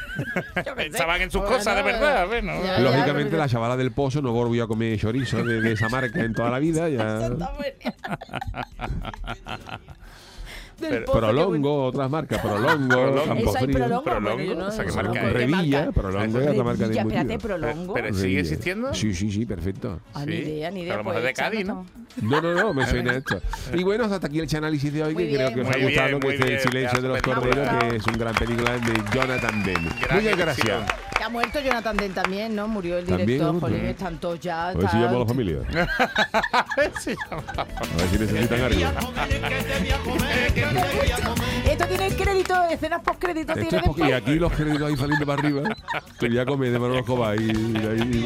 qué 0.56 0.63
sé. 0.63 0.72
Pensaban 0.76 1.22
en 1.22 1.32
sus 1.32 1.42
Bueno, 1.42 1.58
cosas 1.58 1.76
de 1.76 1.82
verdad, 1.84 2.28
bueno. 2.28 2.54
ya, 2.63 2.78
ya, 2.78 2.80
Lógicamente, 2.80 3.38
la 3.38 3.48
chavala 3.48 3.78
del 3.78 3.92
pozo 3.92 4.22
no 4.22 4.32
volvió 4.34 4.66
a 4.66 4.68
comer 4.68 5.00
chorizo 5.00 5.44
de, 5.44 5.62
de 5.62 5.72
esa 5.74 5.89
marca 5.89 6.20
en 6.20 6.34
toda 6.34 6.50
la 6.50 6.60
vida. 6.60 6.89
Ya. 6.89 7.18
Está. 7.28 7.54
Del 10.79 10.89
Pero- 10.89 11.05
pozo, 11.05 11.19
qué 11.19 11.25
bueno. 11.25 11.36
Prolongo, 11.43 11.86
otras 11.86 12.09
marcas. 12.09 12.41
Prolongo. 12.41 13.25
Campo 13.25 13.53
Frío. 13.53 13.88
No- 13.88 14.03
marca 14.95 15.27
es. 15.27 15.33
Revilla, 15.33 15.86
marca. 15.86 15.91
Prolongo 16.01 16.39
es 16.39 16.47
otra 16.47 16.63
marca 16.63 16.88
de 16.88 16.99
espérate. 16.99 17.39
Prolongo. 17.39 17.93
Pero- 17.93 18.13
¿sigue 18.13 18.39
existiendo? 18.39 18.93
Sí, 18.93 19.13
sí, 19.13 19.31
sí, 19.31 19.45
perfecto. 19.45 19.99
Ah, 20.13 20.25
ni 20.25 20.36
idea, 20.36 20.71
ni 20.71 20.81
idea. 20.81 20.93
A 20.95 20.97
lo 20.97 21.03
mejor 21.03 21.21
pues, 21.21 21.25
de 21.25 21.33
Cádiz, 21.33 21.65
No, 21.65 21.86
¿no? 22.21 22.41
no, 22.41 22.53
no, 22.53 22.73
me 22.73 22.86
suena 22.88 23.13
esto. 23.13 23.41
Y 23.73 23.83
bueno, 23.83 24.05
hasta 24.05 24.27
aquí 24.27 24.39
el 24.39 24.55
análisis 24.55 24.91
de 24.93 25.03
hoy, 25.03 25.15
que 25.15 25.33
creo 25.33 25.53
que 25.53 25.62
os 25.62 25.67
ha 25.69 25.77
gustado, 25.79 26.19
que 26.19 26.27
es 26.36 26.39
El 26.41 26.47
bien. 26.47 26.59
silencio 26.59 27.01
de 27.01 27.07
los 27.07 27.21
corderos, 27.21 27.69
que 27.79 27.95
es 27.95 28.07
un 28.07 28.17
gran 28.17 28.36
película 28.36 28.71
de 28.77 28.93
Jonathan 29.13 29.63
Demme. 29.63 29.89
Muchas 30.12 30.38
gracias. 30.38 30.83
Ha 31.23 31.29
muerto 31.29 31.59
Jonathan 31.59 31.95
Demme 31.97 32.13
también, 32.13 32.55
¿no? 32.55 32.67
Murió 32.67 32.97
el 32.97 33.05
director, 33.05 33.59
jolín, 33.59 33.86
están 33.86 34.17
todos 34.17 34.39
ya. 34.39 34.69
A 34.69 34.73
ver 34.73 34.89
si 34.89 34.97
llamo 34.97 35.15
a 35.17 35.19
la 35.19 35.25
familia. 35.25 35.57
A 36.51 36.65
ver 36.77 36.91
si 37.01 37.15
necesitan 38.19 38.62
algo. 38.62 38.81
Esto 41.69 41.86
tiene 41.88 42.09
crédito, 42.15 42.53
escenas 42.69 43.01
post-créditos 43.01 43.57
Esto 43.57 43.69
tiene 43.69 43.77
es 43.77 43.83
porque 43.88 44.01
y 44.01 44.05
después. 44.12 44.21
aquí 44.29 44.39
los 44.39 44.51
créditos 44.53 44.81
ahí 44.89 44.97
saliendo 44.97 45.25
para 45.25 45.41
arriba. 45.41 45.62
Te 46.19 46.27
voy 46.27 46.38
a 46.39 46.45
comer 46.45 46.71
de 46.71 46.79
Manolo 46.79 46.99
Escobar 46.99 47.39
y, 47.39 47.43
y, 47.45 47.49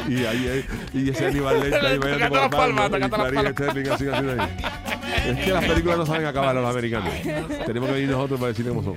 y, 0.08 0.14
y, 0.20 0.26
ahí- 0.26 0.66
y 0.92 1.10
ese 1.10 1.26
Aníbal 1.26 1.60
Lecter 1.60 1.86
ahí 1.86 1.98
bailando 1.98 2.28
por 2.28 2.38
las 2.38 2.48
palmas, 2.48 2.90
palmas, 2.90 3.08
y 3.08 3.10
Clarín 3.10 3.52
Sterling 3.52 3.88
así, 3.90 4.08
así, 4.08 4.26
ahí. 4.28 4.56
Es 5.28 5.44
que 5.44 5.52
las 5.52 5.64
películas 5.64 5.98
no 5.98 6.06
saben 6.06 6.26
acabar 6.26 6.56
a 6.56 6.60
los 6.60 6.70
americanos. 6.70 7.12
Tenemos 7.66 7.88
que 7.88 7.94
venir 7.94 8.10
nosotros 8.10 8.38
para 8.40 8.48
decirle 8.48 8.70
cómo 8.70 8.82
son. 8.82 8.96